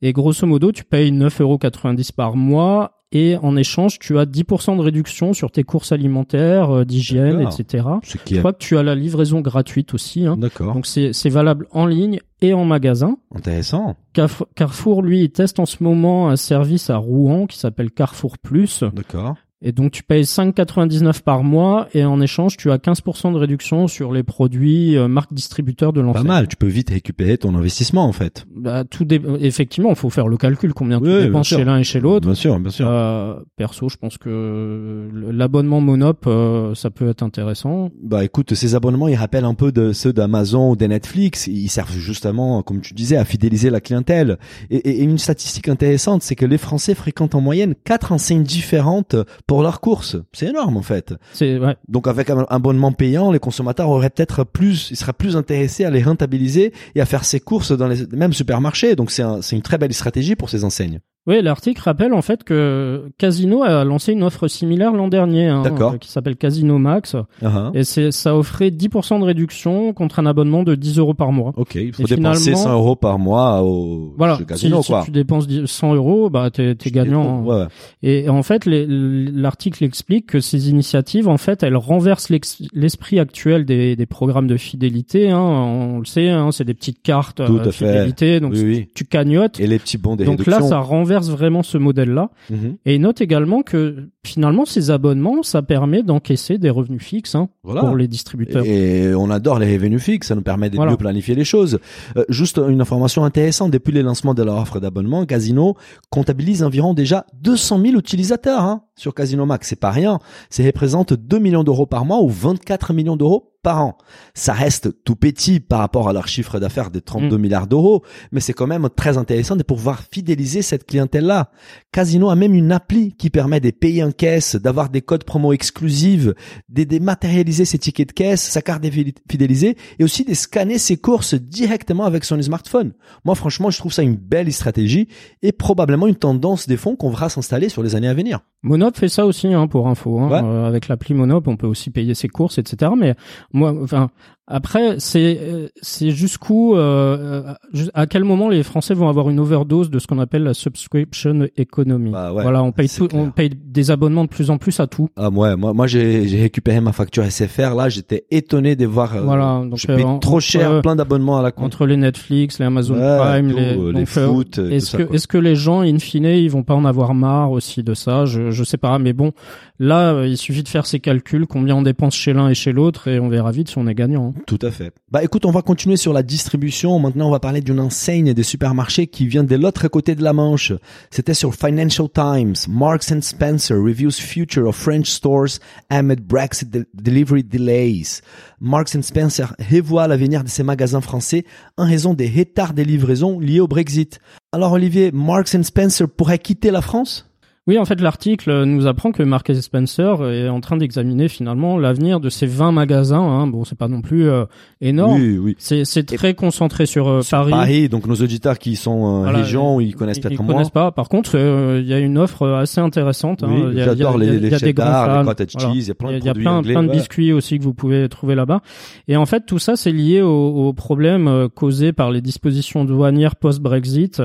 Et 0.00 0.12
grosso 0.14 0.46
modo, 0.46 0.72
tu 0.72 0.84
payes 0.84 1.10
9,90€ 1.12 2.12
par 2.14 2.36
mois 2.36 2.94
et 3.12 3.36
en 3.42 3.56
échange, 3.56 3.98
tu 3.98 4.18
as 4.18 4.24
10% 4.26 4.76
de 4.76 4.82
réduction 4.82 5.32
sur 5.32 5.50
tes 5.50 5.62
courses 5.64 5.92
alimentaires, 5.92 6.70
euh, 6.70 6.84
d'hygiène, 6.84 7.40
etc. 7.42 7.84
Je 8.02 8.38
crois 8.38 8.52
que 8.52 8.58
tu 8.58 8.78
as 8.78 8.82
la 8.82 8.94
livraison 8.94 9.40
gratuite 9.40 9.92
aussi. 9.94 10.26
Hein. 10.26 10.36
d'accord, 10.38 10.72
Donc 10.74 10.86
c'est 10.86 11.28
valable 11.28 11.66
en 11.72 11.84
ligne 11.86 12.20
et 12.40 12.54
en 12.54 12.64
magasin. 12.64 13.16
intéressant. 13.34 13.96
Carrefour, 14.12 14.46
Carrefour, 14.54 15.02
lui, 15.02 15.22
il 15.24 15.30
teste 15.30 15.58
en 15.58 15.66
ce 15.66 15.82
moment 15.82 16.28
un 16.30 16.36
service 16.36 16.88
à 16.90 16.96
Rouen 16.96 17.46
qui 17.46 17.58
s'appelle 17.58 17.90
Carrefour 17.90 18.38
Plus. 18.38 18.84
D'accord. 18.92 19.36
Et 19.60 19.72
donc 19.72 19.90
tu 19.90 20.04
payes 20.04 20.22
5,99 20.22 21.22
par 21.22 21.42
mois 21.42 21.88
et 21.92 22.04
en 22.04 22.20
échange 22.20 22.56
tu 22.56 22.70
as 22.70 22.76
15% 22.76 23.32
de 23.32 23.38
réduction 23.38 23.88
sur 23.88 24.12
les 24.12 24.22
produits 24.22 24.96
euh, 24.96 25.08
marques 25.08 25.32
distributeurs 25.34 25.92
de 25.92 26.00
Pas 26.00 26.06
l'enseigne. 26.06 26.26
mal. 26.26 26.46
Tu 26.48 26.54
peux 26.56 26.68
vite 26.68 26.90
récupérer 26.90 27.38
ton 27.38 27.54
investissement 27.56 28.04
en 28.04 28.12
fait. 28.12 28.46
Bah, 28.54 28.84
tout 28.84 29.04
dé- 29.04 29.20
effectivement, 29.40 29.90
il 29.90 29.96
faut 29.96 30.10
faire 30.10 30.28
le 30.28 30.36
calcul 30.36 30.72
combien 30.74 31.00
Oui, 31.00 31.08
tu 31.10 31.26
dépenses 31.26 31.48
chez 31.48 31.64
l'un 31.64 31.78
et 31.78 31.82
chez 31.84 31.98
l'autre. 31.98 32.26
Bien 32.26 32.36
sûr, 32.36 32.60
bien 32.60 32.70
sûr. 32.70 32.86
Euh, 32.88 33.34
perso, 33.56 33.88
je 33.88 33.96
pense 33.96 34.16
que 34.16 35.08
l'abonnement 35.32 35.80
Monop, 35.80 36.26
euh, 36.28 36.74
ça 36.76 36.90
peut 36.90 37.08
être 37.08 37.22
intéressant. 37.24 37.90
Bah 38.00 38.24
écoute, 38.24 38.54
ces 38.54 38.76
abonnements, 38.76 39.08
ils 39.08 39.16
rappellent 39.16 39.44
un 39.44 39.54
peu 39.54 39.72
de 39.72 39.92
ceux 39.92 40.12
d'Amazon 40.12 40.70
ou 40.70 40.76
des 40.76 40.86
Netflix. 40.88 41.48
Ils 41.48 41.68
servent 41.68 41.90
justement, 41.92 42.62
comme 42.62 42.80
tu 42.80 42.94
disais, 42.94 43.16
à 43.16 43.24
fidéliser 43.24 43.70
la 43.70 43.80
clientèle. 43.80 44.38
Et, 44.70 44.76
et- 44.76 45.00
et 45.00 45.02
une 45.02 45.18
statistique 45.18 45.68
intéressante, 45.68 46.22
c'est 46.22 46.36
que 46.36 46.46
les 46.46 46.58
Français 46.58 46.94
fréquentent 46.94 47.34
en 47.34 47.40
moyenne 47.40 47.74
quatre 47.84 48.12
enseignes 48.12 48.44
différentes 48.44 49.16
pour 49.48 49.62
leurs 49.62 49.80
courses. 49.80 50.16
C'est 50.32 50.46
énorme 50.46 50.76
en 50.76 50.82
fait. 50.82 51.14
C'est 51.32 51.58
ouais. 51.58 51.74
Donc 51.88 52.06
avec 52.06 52.30
un 52.30 52.46
abonnement 52.48 52.92
payant, 52.92 53.32
les 53.32 53.40
consommateurs 53.40 53.88
auraient 53.88 54.10
peut-être 54.10 54.44
plus, 54.44 54.90
ils 54.92 54.96
seraient 54.96 55.12
plus 55.12 55.36
intéressés 55.36 55.84
à 55.84 55.90
les 55.90 56.02
rentabiliser 56.04 56.72
et 56.94 57.00
à 57.00 57.06
faire 57.06 57.24
ses 57.24 57.40
courses 57.40 57.72
dans 57.72 57.88
les 57.88 58.06
mêmes 58.12 58.32
supermarchés. 58.34 58.94
Donc 58.94 59.10
c'est 59.10 59.22
un- 59.22 59.42
c'est 59.42 59.56
une 59.56 59.62
très 59.62 59.78
belle 59.78 59.92
stratégie 59.94 60.36
pour 60.36 60.50
ces 60.50 60.62
enseignes. 60.62 61.00
Oui, 61.28 61.42
l'article 61.42 61.80
rappelle 61.84 62.12
en 62.14 62.22
fait 62.22 62.42
que 62.42 63.10
Casino 63.18 63.62
a 63.62 63.84
lancé 63.84 64.12
une 64.12 64.22
offre 64.24 64.48
similaire 64.48 64.92
l'an 64.92 65.06
dernier, 65.08 65.46
hein, 65.46 65.62
euh, 65.64 65.98
qui 65.98 66.08
s'appelle 66.10 66.36
Casino 66.36 66.78
Max, 66.78 67.14
Uh-huh. 67.42 67.70
et 67.74 67.84
c'est 67.84 68.10
ça 68.10 68.34
offrait 68.36 68.70
10% 68.70 69.20
de 69.20 69.24
réduction 69.24 69.92
contre 69.92 70.18
un 70.20 70.26
abonnement 70.26 70.62
de 70.62 70.74
10 70.74 70.98
euros 70.98 71.14
par 71.14 71.30
mois. 71.30 71.52
Ok, 71.56 71.74
il 71.76 71.92
faut 71.92 72.02
Et 72.04 72.06
dépenser 72.06 72.50
finalement- 72.52 72.62
100 72.64 72.72
euros 72.72 72.96
par 72.96 73.18
mois 73.18 73.62
au 73.62 74.14
Voilà, 74.16 74.36
si, 74.38 74.46
Casino, 74.46 74.82
si 74.82 74.90
quoi. 74.90 75.02
tu 75.04 75.10
dépenses 75.10 75.46
10 75.46 75.66
100 75.66 75.94
euros, 75.94 76.30
bah 76.30 76.50
t'es 76.50 76.74
t'es 76.74 76.90
gagnant. 76.90 77.42
hein. 77.42 77.44
Ouais. 77.44 77.66
Et 78.02 78.28
en 78.30 78.42
fait, 78.42 78.64
l'article 78.66 79.84
explique 79.84 80.26
que 80.26 80.40
ces 80.40 80.70
initiatives, 80.70 81.28
en 81.28 81.36
fait, 81.36 81.62
elles 81.62 81.76
renversent 81.76 82.30
l'esprit 82.72 83.18
actuel 83.18 83.64
des, 83.64 83.96
des 83.96 84.06
programmes 84.06 84.46
de 84.46 84.56
fidélité. 84.56 85.30
Hein, 85.30 85.40
on 85.40 85.98
le 85.98 86.04
sait, 86.04 86.28
hein, 86.28 86.50
c'est 86.52 86.64
des 86.64 86.74
petites 86.74 87.02
cartes 87.02 87.40
euh, 87.40 87.62
fait. 87.64 87.72
fidélité, 87.72 88.40
donc 88.40 88.52
Oui, 88.54 88.62
oui. 88.64 88.88
tu 88.94 89.04
cagnottes. 89.04 89.60
Et 89.60 89.66
les 89.66 89.78
petits 89.78 89.98
bons 89.98 90.16
des 90.16 90.24
Donc 90.24 90.46
là, 90.46 90.60
ça 90.62 90.78
renverse 90.78 91.17
vraiment 91.26 91.62
ce 91.62 91.78
modèle-là. 91.78 92.30
Mhm. 92.50 92.76
Et 92.86 92.98
note 92.98 93.20
également 93.20 93.62
que 93.62 94.08
finalement, 94.24 94.64
ces 94.64 94.90
abonnements, 94.90 95.42
ça 95.42 95.62
permet 95.62 96.02
d'encaisser 96.02 96.58
des 96.58 96.70
revenus 96.70 97.02
fixes 97.02 97.34
hein, 97.34 97.48
Voilà. 97.64 97.80
pour 97.82 97.96
les 97.96 98.06
distributeurs. 98.08 98.64
Et 98.64 99.14
on 99.14 99.30
adore 99.30 99.58
les 99.58 99.72
revenus 99.76 100.02
fixes, 100.02 100.28
ça 100.28 100.34
nous 100.34 100.42
permet 100.42 100.70
de 100.70 100.76
Voilà. 100.76 100.92
mieux 100.92 100.96
planifier 100.96 101.34
les 101.34 101.44
choses. 101.44 101.78
Euh, 102.16 102.24
juste 102.28 102.58
une 102.68 102.80
information 102.80 103.24
intéressante, 103.24 103.70
depuis 103.70 103.92
le 103.92 104.02
lancement 104.02 104.34
de 104.34 104.42
leur 104.42 104.56
offre 104.58 104.80
d'abonnement, 104.80 105.24
Casino 105.26 105.74
comptabilise 106.10 106.62
environ 106.62 106.94
déjà 106.94 107.24
200 107.42 107.80
000 107.80 107.96
utilisateurs 107.98 108.62
hein, 108.62 108.82
sur 108.96 109.14
Casino 109.14 109.46
Max. 109.46 109.68
C'est 109.68 109.76
pas 109.80 109.90
rien. 109.90 110.18
Ça 110.50 110.62
représente 110.62 111.12
2 111.14 111.38
millions 111.38 111.64
d'euros 111.64 111.86
par 111.86 112.04
mois 112.04 112.20
ou 112.22 112.28
24 112.28 112.92
millions 112.92 113.16
d'euros 113.16 113.52
par 113.68 113.82
an. 113.82 113.98
Ça 114.32 114.54
reste 114.54 115.04
tout 115.04 115.14
petit 115.14 115.60
par 115.60 115.80
rapport 115.80 116.08
à 116.08 116.14
leur 116.14 116.26
chiffre 116.26 116.58
d'affaires 116.58 116.90
de 116.90 117.00
32 117.00 117.36
Mm. 117.36 117.40
milliards 117.40 117.66
d'euros, 117.66 118.02
mais 118.32 118.40
c'est 118.40 118.54
quand 118.54 118.66
même 118.66 118.88
très 118.96 119.18
intéressant 119.18 119.56
de 119.56 119.62
pouvoir 119.62 120.04
fidéliser 120.10 120.62
cette 120.62 120.86
clientèle-là. 120.86 121.50
Casino 121.92 122.30
a 122.30 122.34
même 122.34 122.54
une 122.54 122.72
appli 122.72 123.12
qui 123.12 123.28
permet 123.28 123.60
de 123.60 123.70
payer 123.70 124.02
en 124.02 124.10
caisse, 124.10 124.56
d'avoir 124.56 124.88
des 124.88 125.02
codes 125.02 125.24
promo 125.24 125.52
exclusifs, 125.52 126.28
de 126.70 126.84
dématérialiser 126.84 127.66
ses 127.66 127.76
tickets 127.78 128.08
de 128.08 128.12
caisse, 128.14 128.40
sa 128.42 128.62
carte 128.62 128.82
défili- 128.82 129.14
fidélisée 129.30 129.76
et 129.98 130.04
aussi 130.04 130.24
de 130.24 130.32
scanner 130.32 130.78
ses 130.78 130.96
courses 130.96 131.34
directement 131.34 132.04
avec 132.04 132.24
son 132.24 132.40
smartphone. 132.40 132.92
Moi, 133.26 133.34
franchement, 133.34 133.68
je 133.68 133.76
trouve 133.78 133.92
ça 133.92 134.02
une 134.02 134.16
belle 134.16 134.50
stratégie 134.50 135.08
et 135.42 135.52
probablement 135.52 136.06
une 136.06 136.16
tendance 136.16 136.66
des 136.66 136.78
fonds 136.78 136.96
qu'on 136.96 137.10
verra 137.10 137.28
s'installer 137.28 137.68
sur 137.68 137.82
les 137.82 137.94
années 137.96 138.08
à 138.08 138.14
venir. 138.14 138.40
Monop 138.62 138.96
fait 138.96 139.08
ça 139.08 139.24
aussi, 139.26 139.52
hein, 139.52 139.66
pour 139.68 139.88
info. 139.88 140.18
Hein. 140.18 140.28
Ouais. 140.30 140.40
Euh, 140.42 140.64
avec 140.66 140.88
l'appli 140.88 141.14
Monop, 141.14 141.46
on 141.46 141.56
peut 141.56 141.66
aussi 141.66 141.90
payer 141.90 142.14
ses 142.14 142.28
courses, 142.28 142.58
etc. 142.58 142.92
Mais 142.96 143.14
moi, 143.58 143.74
enfin, 143.82 144.10
après, 144.50 144.96
c'est 144.98 145.38
euh, 145.42 145.68
c'est 145.82 146.10
jusqu'où, 146.10 146.74
euh, 146.74 147.42
euh, 147.74 147.84
à 147.94 148.06
quel 148.06 148.24
moment 148.24 148.48
les 148.48 148.62
Français 148.62 148.94
vont 148.94 149.08
avoir 149.08 149.28
une 149.28 149.38
overdose 149.40 149.90
de 149.90 149.98
ce 149.98 150.06
qu'on 150.06 150.18
appelle 150.18 150.42
la 150.42 150.54
subscription 150.54 151.46
economy. 151.56 152.10
Bah 152.10 152.32
ouais, 152.32 152.42
voilà, 152.42 152.62
on 152.62 152.72
paye 152.72 152.88
tout, 152.88 153.08
on 153.12 153.30
paye 153.30 153.50
des 153.50 153.90
abonnements 153.90 154.24
de 154.24 154.30
plus 154.30 154.50
en 154.50 154.56
plus 154.58 154.80
à 154.80 154.86
tout. 154.86 155.08
Ah 155.16 155.28
ouais, 155.28 155.54
moi, 155.56 155.74
moi 155.74 155.86
j'ai 155.86 156.26
j'ai 156.28 156.40
récupéré 156.40 156.80
ma 156.80 156.92
facture 156.92 157.24
SFR. 157.30 157.74
Là, 157.74 157.88
j'étais 157.88 158.24
étonné 158.30 158.74
de 158.74 158.86
voir. 158.86 159.14
euh, 159.16 159.20
Voilà, 159.22 159.62
donc, 159.68 159.76
je 159.78 159.86
paye 159.86 160.02
euh, 160.04 160.18
trop 160.18 160.40
cher, 160.40 160.80
plein 160.82 160.96
d'abonnements 160.96 161.38
à 161.38 161.42
la 161.42 161.52
con. 161.52 161.64
Entre 161.64 161.84
les 161.86 161.96
Netflix, 161.96 162.58
les 162.58 162.64
Amazon 162.66 162.94
Ouais, 162.94 163.18
Prime, 163.18 163.50
tout, 163.50 163.56
les, 163.56 163.74
les 163.76 163.92
donc, 163.92 164.06
foot, 164.06 164.58
Est-ce 164.58 164.96
que, 164.96 165.14
est-ce 165.14 165.28
que 165.28 165.38
les 165.38 165.56
gens, 165.56 165.80
in 165.82 165.98
fine, 165.98 166.24
ils 166.24 166.50
vont 166.50 166.62
pas 166.62 166.74
en 166.74 166.84
avoir 166.86 167.12
marre 167.14 167.50
aussi 167.50 167.82
de 167.82 167.92
ça? 167.94 168.24
Je, 168.24 168.50
je 168.50 168.64
sais 168.64 168.78
pas, 168.78 168.98
mais 168.98 169.12
bon, 169.12 169.32
là, 169.78 170.24
il 170.24 170.36
suffit 170.36 170.62
de 170.62 170.68
faire 170.68 170.86
ses 170.86 171.00
calculs, 171.00 171.46
combien 171.46 171.76
on 171.76 171.82
dépense 171.82 172.14
chez 172.14 172.32
l'un 172.32 172.48
et 172.48 172.54
chez 172.54 172.72
l'autre, 172.72 173.08
et 173.08 173.20
on 173.20 173.28
verra 173.28 173.50
vite 173.50 173.68
si 173.68 173.78
on 173.78 173.86
est 173.86 173.94
gagnant. 173.94 174.32
hein. 174.36 174.37
Tout 174.46 174.58
à 174.62 174.70
fait. 174.70 174.92
Bah 175.10 175.22
écoute, 175.24 175.44
on 175.44 175.50
va 175.50 175.62
continuer 175.62 175.96
sur 175.96 176.12
la 176.12 176.22
distribution. 176.22 176.98
Maintenant, 176.98 177.28
on 177.28 177.30
va 177.30 177.40
parler 177.40 177.60
d'une 177.60 177.80
enseigne 177.80 178.34
des 178.34 178.42
supermarchés 178.42 179.06
qui 179.06 179.26
vient 179.26 179.44
de 179.44 179.56
l'autre 179.56 179.88
côté 179.88 180.14
de 180.14 180.22
la 180.22 180.32
Manche. 180.32 180.72
C'était 181.10 181.34
sur 181.34 181.54
Financial 181.54 182.08
Times. 182.08 182.54
Marks 182.68 183.10
and 183.12 183.22
Spencer 183.22 183.76
reviews 183.76 184.12
future 184.12 184.66
of 184.66 184.76
French 184.76 185.08
stores 185.10 185.60
amid 185.90 186.20
Brexit 186.20 186.70
de- 186.70 186.86
delivery 186.94 187.42
delays. 187.44 188.20
Marks 188.60 188.94
and 188.96 189.02
Spencer 189.02 189.54
revoit 189.70 190.08
l'avenir 190.08 190.44
de 190.44 190.48
ses 190.48 190.62
magasins 190.62 191.00
français 191.00 191.44
en 191.76 191.86
raison 191.86 192.14
des 192.14 192.28
retards 192.28 192.74
des 192.74 192.84
livraisons 192.84 193.38
liés 193.38 193.60
au 193.60 193.68
Brexit. 193.68 194.18
Alors 194.52 194.72
Olivier, 194.72 195.12
Marks 195.12 195.54
and 195.54 195.62
Spencer 195.62 196.08
pourrait 196.08 196.38
quitter 196.38 196.70
la 196.70 196.80
France? 196.82 197.27
Oui, 197.68 197.78
en 197.78 197.84
fait, 197.84 198.00
l'article 198.00 198.64
nous 198.64 198.86
apprend 198.86 199.12
que 199.12 199.22
Mark 199.22 199.54
Spencer 199.54 200.22
est 200.24 200.48
en 200.48 200.60
train 200.60 200.78
d'examiner 200.78 201.28
finalement 201.28 201.76
l'avenir 201.78 202.18
de 202.18 202.30
ces 202.30 202.46
20 202.46 202.72
magasins. 202.72 203.20
Hein. 203.20 203.46
Bon, 203.46 203.64
c'est 203.64 203.76
pas 203.78 203.88
non 203.88 204.00
plus 204.00 204.26
euh, 204.28 204.46
énorme. 204.80 205.20
Oui, 205.20 205.38
oui. 205.38 205.54
C'est, 205.58 205.84
c'est 205.84 206.02
très 206.04 206.32
concentré 206.32 206.86
sur, 206.86 207.06
euh, 207.08 207.20
Sur 207.20 207.38
Paris. 207.40 207.50
Paris, 207.50 207.88
donc 207.90 208.06
nos 208.06 208.14
auditeurs 208.14 208.58
qui 208.58 208.74
sont 208.74 208.90
en 208.90 209.22
Voilà, 209.24 209.40
ils 209.80 209.94
connaissent 209.94 210.16
Ils- 210.16 210.20
peut-être 210.22 210.32
ils 210.40 210.42
moins. 210.42 210.54
connaissent 210.54 210.70
pas. 210.70 210.92
Par 210.92 211.10
contre, 211.10 211.32
euh, 211.34 211.78
il 211.82 211.86
y 211.86 211.92
a 211.92 211.98
une 211.98 212.16
offre 212.16 212.48
assez 212.48 212.80
intéressante. 212.80 213.42
hein. 213.42 213.50
Oui, 213.50 213.78
a- 213.80 213.84
j'adore 213.84 214.14
il 214.22 214.24
y 214.26 214.28
a- 214.30 214.32
les, 214.32 214.38
y 214.38 214.40
les 214.50 214.54
a 214.54 214.58
des 214.60 214.72
grands 214.72 214.86
les 215.06 215.12
fans. 215.12 215.24
cottage 215.26 215.48
Voilà. 215.58 215.74
cheese, 215.74 215.84
il 215.84 215.88
y 215.88 215.90
a 215.90 215.94
plein 215.94 216.10
de 216.12 216.16
il 216.16 216.24
y 216.24 216.28
a 216.30 216.32
plein, 216.34 216.52
anglais. 216.56 216.72
plein 216.72 216.82
de 216.84 216.90
biscuits 216.90 217.32
aussi 217.34 217.58
que 217.58 217.64
vous 217.64 217.74
pouvez 217.74 218.08
trouver 218.08 218.34
là-bas. 218.34 218.62
Et 219.08 219.18
en 219.18 219.26
fait, 219.26 219.44
tout 219.44 219.58
ça, 219.58 219.76
c'est 219.76 219.92
lié 219.92 220.22
aux, 220.22 220.28
aux 220.68 220.72
problèmes 220.72 221.28
euh, 221.28 221.48
causés 221.48 221.92
par 221.92 222.10
les 222.10 222.22
dispositions 222.22 222.86
douanières 222.86 223.36
post-Brexit. 223.36 224.22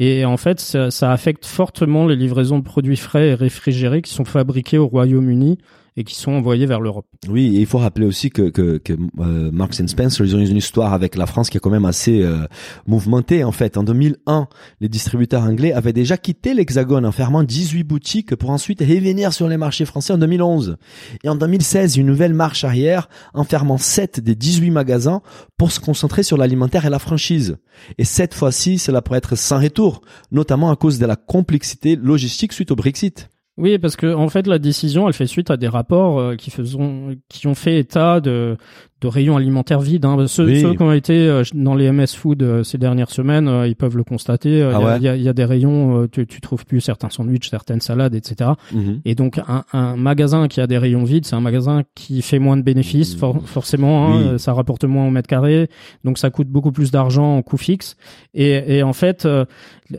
Et 0.00 0.24
en 0.24 0.36
fait, 0.36 0.60
ça, 0.60 1.12
affecte 1.12 1.44
fortement 1.44 2.06
les 2.06 2.14
livraisons 2.14 2.60
de 2.60 2.64
produits 2.64 2.96
frais 2.96 3.30
et 3.30 3.34
réfrigérés 3.34 4.00
qui 4.00 4.14
sont 4.14 4.24
fabriqués 4.24 4.78
au 4.78 4.86
Royaume-Uni 4.86 5.58
et 5.98 6.04
qui 6.04 6.14
sont 6.14 6.30
envoyés 6.30 6.66
vers 6.66 6.80
l'Europe. 6.80 7.06
Oui, 7.28 7.56
et 7.56 7.60
il 7.60 7.66
faut 7.66 7.78
rappeler 7.78 8.06
aussi 8.06 8.30
que, 8.30 8.50
que, 8.50 8.78
que 8.78 8.92
euh, 8.92 9.50
Marks 9.50 9.80
and 9.80 9.88
Spencer, 9.88 10.24
ils 10.24 10.36
ont 10.36 10.38
une 10.38 10.56
histoire 10.56 10.92
avec 10.92 11.16
la 11.16 11.26
France 11.26 11.50
qui 11.50 11.56
est 11.56 11.60
quand 11.60 11.70
même 11.70 11.86
assez 11.86 12.22
euh, 12.22 12.46
mouvementée 12.86 13.42
en 13.42 13.50
fait. 13.50 13.76
En 13.76 13.82
2001, 13.82 14.46
les 14.80 14.88
distributeurs 14.88 15.42
anglais 15.42 15.72
avaient 15.72 15.92
déjà 15.92 16.16
quitté 16.16 16.54
l'Hexagone 16.54 17.04
en 17.04 17.10
fermant 17.10 17.42
18 17.42 17.82
boutiques 17.82 18.36
pour 18.36 18.50
ensuite 18.50 18.78
revenir 18.80 19.32
sur 19.32 19.48
les 19.48 19.56
marchés 19.56 19.86
français 19.86 20.12
en 20.12 20.18
2011. 20.18 20.76
Et 21.24 21.28
en 21.28 21.34
2016, 21.34 21.96
une 21.96 22.06
nouvelle 22.06 22.32
marche 22.32 22.62
arrière 22.62 23.08
en 23.34 23.42
fermant 23.42 23.76
7 23.76 24.20
des 24.20 24.36
18 24.36 24.70
magasins 24.70 25.20
pour 25.56 25.72
se 25.72 25.80
concentrer 25.80 26.22
sur 26.22 26.36
l'alimentaire 26.36 26.86
et 26.86 26.90
la 26.90 27.00
franchise. 27.00 27.56
Et 27.98 28.04
cette 28.04 28.34
fois-ci, 28.34 28.78
cela 28.78 29.02
pourrait 29.02 29.18
être 29.18 29.34
sans 29.34 29.60
retour, 29.60 30.02
notamment 30.30 30.70
à 30.70 30.76
cause 30.76 31.00
de 31.00 31.06
la 31.06 31.16
complexité 31.16 31.96
logistique 31.96 32.52
suite 32.52 32.70
au 32.70 32.76
Brexit. 32.76 33.30
Oui, 33.58 33.76
parce 33.78 33.96
que 33.96 34.14
en 34.14 34.28
fait, 34.28 34.46
la 34.46 34.60
décision, 34.60 35.08
elle 35.08 35.14
fait 35.14 35.26
suite 35.26 35.50
à 35.50 35.56
des 35.56 35.66
rapports 35.66 36.20
euh, 36.20 36.36
qui 36.36 36.52
faisons, 36.52 37.16
qui 37.28 37.48
ont 37.48 37.56
fait 37.56 37.80
état 37.80 38.20
de, 38.20 38.56
de 39.00 39.06
rayons 39.08 39.36
alimentaires 39.36 39.80
vides. 39.80 40.04
Hein. 40.04 40.26
Ceux, 40.26 40.46
Oui. 40.46 40.60
ceux 40.60 40.74
qui 40.74 40.82
ont 40.82 40.92
été 40.92 41.14
euh, 41.28 41.42
dans 41.54 41.74
les 41.74 41.90
MS 41.92 42.08
Food 42.16 42.42
euh, 42.42 42.62
ces 42.64 42.78
dernières 42.78 43.10
semaines, 43.10 43.46
euh, 43.46 43.68
ils 43.68 43.76
peuvent 43.76 43.96
le 43.96 44.02
constater. 44.04 44.62
Ah 44.62 44.70
Il 44.70 44.72
y 44.72 44.74
a- 44.74 44.86
ouais 44.86 44.96
il 44.98 45.02
y, 45.04 45.08
a, 45.08 45.16
il 45.16 45.22
y 45.22 45.28
a 45.28 45.32
des 45.32 45.44
rayons, 45.44 46.06
tu, 46.10 46.26
tu 46.26 46.40
trouves 46.40 46.66
plus 46.66 46.80
certains 46.80 47.08
sandwichs, 47.10 47.48
certaines 47.48 47.80
salades, 47.80 48.14
etc. 48.14 48.50
Et 49.04 49.14
donc, 49.14 49.38
un, 49.46 49.64
un 49.72 49.96
magasin 49.96 50.48
qui 50.48 50.60
a 50.60 50.66
des 50.66 50.78
rayons 50.78 51.04
vides, 51.04 51.26
c'est 51.26 51.36
un 51.36 51.40
magasin 51.40 51.82
qui 51.94 52.22
fait 52.22 52.38
moins 52.38 52.56
de 52.56 52.62
bénéfices, 52.62 53.14
for- 53.16 53.46
forcément. 53.46 54.08
hein, 54.08 54.32
Oui. 54.32 54.38
ça 54.38 54.52
rapporte 54.52 54.84
moins 54.84 55.06
au 55.06 55.10
mètre 55.10 55.28
carré, 55.28 55.68
donc 56.04 56.18
ça 56.18 56.30
coûte 56.30 56.48
beaucoup 56.48 56.72
plus 56.72 56.90
d'argent 56.90 57.36
en 57.36 57.42
coût 57.42 57.56
fixe. 57.56 57.96
Et, 58.34 58.78
et 58.78 58.82
en 58.82 58.92
fait, 58.92 59.26
euh, 59.26 59.44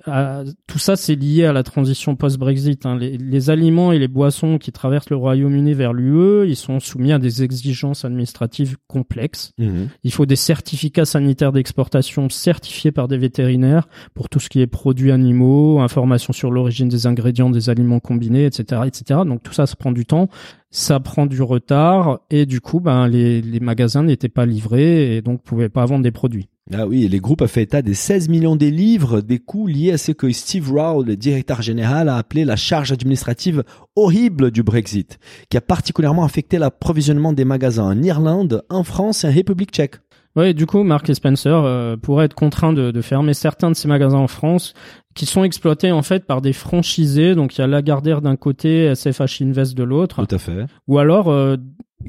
à- 0.06 0.44
tout 0.68 0.80
ça, 0.80 0.96
c'est 0.96 1.16
lié 1.16 1.46
à 1.46 1.54
la 1.54 1.64
transition 1.64 2.16
post-Brexit. 2.16 2.86
hein. 2.86 2.98
Les, 2.98 3.18
les 3.18 3.50
aliments 3.50 3.92
et 3.92 4.00
les 4.00 4.08
boissons 4.08 4.58
qui 4.58 4.72
traversent 4.72 5.10
le 5.10 5.16
Royaume-Uni 5.16 5.74
vers 5.74 5.94
l'UE, 5.94 6.48
ils 6.48 6.56
sont 6.56 6.80
soumis 6.80 7.12
à 7.12 7.20
des 7.20 7.44
exigences 7.44 8.06
administratives 8.06 8.78
complexes. 8.90 9.54
Mhm. 9.60 9.90
Il 10.04 10.12
faut 10.12 10.26
des 10.26 10.36
certificats 10.36 11.06
sanitaires 11.06 11.54
d'exportation 11.54 12.28
certifiés 12.30 12.92
par 12.92 13.08
des 13.08 13.18
vétérinaires 13.18 13.88
pour 14.14 14.28
tout 14.28 14.40
ce 14.40 14.50
qui 14.50 14.60
est 14.60 14.68
produits 14.68 15.12
animaux, 15.12 15.80
informations 15.80 16.34
sur 16.34 16.52
l'origine 16.52 16.90
des 16.90 17.06
ingrédients 17.06 17.52
des 17.52 17.70
aliments 17.70 18.00
combinés, 18.00 18.46
etc., 18.46 18.82
etc. 18.86 19.22
Donc 19.26 19.44
tout 19.44 19.54
ça, 19.54 19.68
ça 19.68 19.76
prend 19.76 19.92
du 19.92 20.06
temps, 20.06 20.28
ça 20.72 21.00
prend 21.00 21.28
du 21.28 21.42
retard 21.42 22.20
et 22.32 22.46
du 22.46 22.60
coup, 22.60 22.80
ben 22.80 23.08
les, 23.08 23.42
les 23.42 23.60
magasins 23.60 24.04
n'étaient 24.04 24.28
pas 24.28 24.46
livrés 24.46 25.16
et 25.16 25.22
donc 25.22 25.44
pouvaient 25.44 25.70
pas 25.70 25.86
vendre 25.86 26.04
des 26.04 26.12
produits. 26.12 26.50
Ah 26.72 26.86
oui, 26.86 27.08
les 27.08 27.20
groupes 27.20 27.42
a 27.42 27.48
fait 27.48 27.64
état 27.64 27.82
des 27.82 27.96
16 27.96 28.30
millions 28.30 28.56
des 28.56 28.70
livres, 28.70 29.22
des 29.22 29.40
coûts 29.40 29.66
liés 29.66 29.94
à 29.94 29.98
ce 29.98 30.12
que 30.12 30.32
Steve 30.32 30.72
Rowe, 30.72 31.04
le 31.04 31.16
directeur 31.16 31.64
général, 31.64 32.10
a 32.10 32.18
appelé 32.18 32.46
la 32.46 32.56
charge 32.56 32.92
administrative 32.92 33.64
horrible 33.96 34.52
du 34.52 34.62
Brexit, 34.62 35.18
qui 35.50 35.58
a 35.58 35.62
particulièrement 35.62 36.24
affecté 36.24 36.60
l'approvisionnement 36.60 37.34
des 37.34 37.44
magasins 37.44 37.86
en 37.86 38.04
Irlande, 38.04 38.64
en 38.70 38.84
France 38.84 39.24
et 39.24 39.28
en 39.28 39.32
République 39.32 39.72
tchèque. 39.72 39.96
Ouais, 40.36 40.54
du 40.54 40.68
coup, 40.68 40.84
Mark 40.84 41.10
et 41.10 41.16
Spencer 41.16 41.50
euh, 41.52 41.98
pourraient 41.98 42.26
être 42.26 42.36
contraints 42.36 42.72
de, 42.72 42.92
de 42.92 43.02
fermer 43.02 43.34
certains 43.34 43.72
de 43.72 43.76
ces 43.76 43.88
magasins 43.88 44.20
en 44.20 44.28
France 44.28 44.76
qui 45.16 45.26
sont 45.26 45.44
exploités 45.44 45.92
en 45.92 46.04
fait 46.04 46.26
par 46.26 46.42
des 46.42 46.54
franchisés. 46.54 47.34
Donc 47.34 47.58
il 47.58 47.62
y 47.62 47.64
a 47.64 47.68
Lagardère 47.68 48.22
d'un 48.22 48.36
côté, 48.36 48.94
SFH 48.94 49.42
Invest 49.42 49.76
de 49.76 49.84
l'autre. 49.84 50.24
Tout 50.24 50.36
à 50.36 50.38
fait. 50.38 50.66
Ou 50.88 51.00
alors 51.00 51.30
euh, 51.30 51.58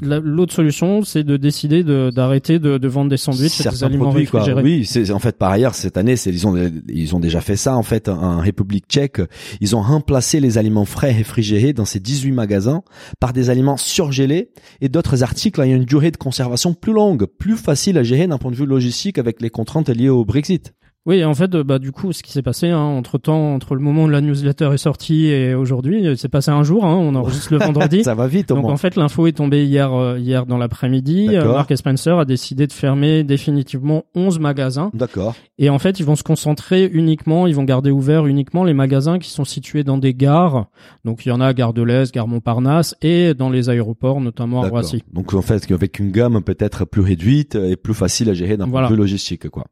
l'autre 0.01 0.53
solution, 0.55 1.03
c'est 1.03 1.25
de 1.25 1.37
décider 1.37 1.83
de- 1.85 2.11
d'arrêter 2.15 2.59
de, 2.59 2.79
de 2.79 2.89
vendre 2.89 3.11
des 3.11 3.17
sandwichs 3.17 3.61
et 3.61 3.65
des 3.65 3.71
Certains 3.71 3.87
aliments 3.87 4.11
produits, 4.11 4.27
quoi. 4.27 4.41
réfrigérés. 4.41 4.63
Oui, 4.63 4.85
c'est 4.85 5.11
en 5.11 5.19
fait 5.19 5.37
par 5.37 5.51
ailleurs 5.51 5.75
cette 5.75 5.97
année, 5.97 6.17
c'est 6.17 6.31
ils 6.31 6.47
ont 6.47 6.57
ils 6.89 7.15
ont 7.17 7.21
déjà 7.21 7.41
fait 7.41 7.57
ça 7.57 7.77
en 7.77 7.83
fait 7.83 8.09
en 8.09 8.39
République 8.41 8.85
tchèque. 8.89 9.21
Ils 9.61 9.75
ont 9.77 9.83
remplacé 9.83 10.41
les 10.41 10.59
aliments 10.59 10.85
frais 10.85 11.13
réfrigérés 11.13 11.73
dans 11.73 11.85
ces 11.85 12.01
18 12.01 12.33
magasins 12.33 12.83
par 13.19 13.33
des 13.33 13.51
aliments 13.51 13.77
surgelés 13.77 14.51
et 14.81 14.89
d'autres 14.89 15.23
articles 15.23 15.61
ayant 15.61 15.77
une 15.77 15.85
durée 15.85 16.11
de 16.11 16.17
conservation 16.17 16.73
plus 16.75 16.93
longue, 16.93 17.27
plus 17.27 17.57
facile 17.57 17.99
à 17.99 18.03
gérer 18.03 18.27
d'un 18.27 18.39
point 18.39 18.51
de 18.51 18.57
vue 18.57 18.67
logistique 18.67 19.19
avec 19.19 19.41
les 19.43 19.51
contraintes 19.51 19.89
liées 19.89 20.09
au 20.09 20.25
Brexit. 20.25 20.73
Oui, 21.07 21.25
en 21.25 21.33
fait, 21.33 21.55
euh, 21.55 21.65
bah 21.65 21.79
du 21.79 21.93
coup, 21.93 22.13
ce 22.13 22.23
qui 22.23 22.31
s'est 22.31 22.43
passé 22.43 22.69
hein, 22.69 22.79
entre 22.79 23.17
temps, 23.17 23.55
entre 23.55 23.75
le 23.75 23.81
moment 23.81 24.05
où 24.05 24.09
la 24.09 24.21
newsletter 24.21 24.71
est 24.75 24.79
sortie 24.79 25.29
et 25.29 25.55
aujourd'hui, 25.55 26.07
euh, 26.07 26.15
c'est 26.15 26.29
passé 26.29 26.51
un 26.51 26.63
jour. 26.63 26.85
Hein, 26.85 26.95
on 26.95 27.15
enregistre 27.15 27.55
le 27.55 27.59
vendredi. 27.65 28.05
Ça 28.05 28.15
va 28.15 28.27
vite 28.27 28.51
au 28.51 28.55
Donc 28.57 28.65
moins. 28.65 28.75
en 28.75 28.77
fait, 28.77 28.97
l'info 28.97 29.27
est 29.27 29.33
tombée 29.33 29.65
hier 29.65 29.95
euh, 29.95 30.19
hier 30.19 30.45
dans 30.45 30.59
l'après-midi. 30.59 31.29
Euh. 31.31 31.53
Mark 31.53 31.75
Spencer 31.75 32.19
a 32.19 32.27
décidé 32.27 32.67
de 32.67 32.73
fermer 32.75 33.25
définitivement 33.25 34.05
11 34.15 34.41
magasins. 34.41 34.91
D'accord. 34.93 35.35
Et 35.59 35.71
en 35.71 35.79
fait, 35.79 36.01
ils 36.01 36.05
vont 36.05 36.17
se 36.17 36.23
concentrer 36.23 36.85
uniquement, 36.93 37.47
ils 37.47 37.55
vont 37.55 37.65
garder 37.65 37.91
ouverts 37.91 38.27
uniquement 38.27 38.65
les 38.65 38.75
magasins 38.75 39.19
qui 39.19 39.31
sont 39.31 39.47
situés 39.47 39.85
dans 39.85 39.97
des 39.97 40.13
gares. 40.13 40.67
Donc 41.07 41.25
il 41.25 41.31
y 41.31 41.33
en 41.33 41.41
a 41.41 41.47
à 41.47 41.55
Gare 41.55 41.73
de 41.73 41.83
l'Est, 41.83 42.13
Gare 42.13 42.29
Montparnasse 42.29 42.95
et 43.01 43.33
dans 43.33 43.49
les 43.49 43.71
aéroports, 43.71 44.21
notamment 44.21 44.63
à. 44.63 44.69
Roissy. 44.69 45.03
Donc 45.15 45.33
en 45.33 45.41
fait, 45.41 45.71
avec 45.73 45.99
une 45.99 46.11
gamme 46.13 46.43
peut-être 46.43 46.85
plus 46.85 47.01
réduite 47.01 47.55
et 47.55 47.77
plus 47.77 47.95
facile 47.95 48.29
à 48.29 48.35
gérer 48.35 48.59
d'un 48.59 48.65
point 48.65 48.73
Voilà. 48.73 48.89
de 48.89 48.93
vue 48.93 48.99
logistique, 49.01 49.49
quoi. 49.49 49.65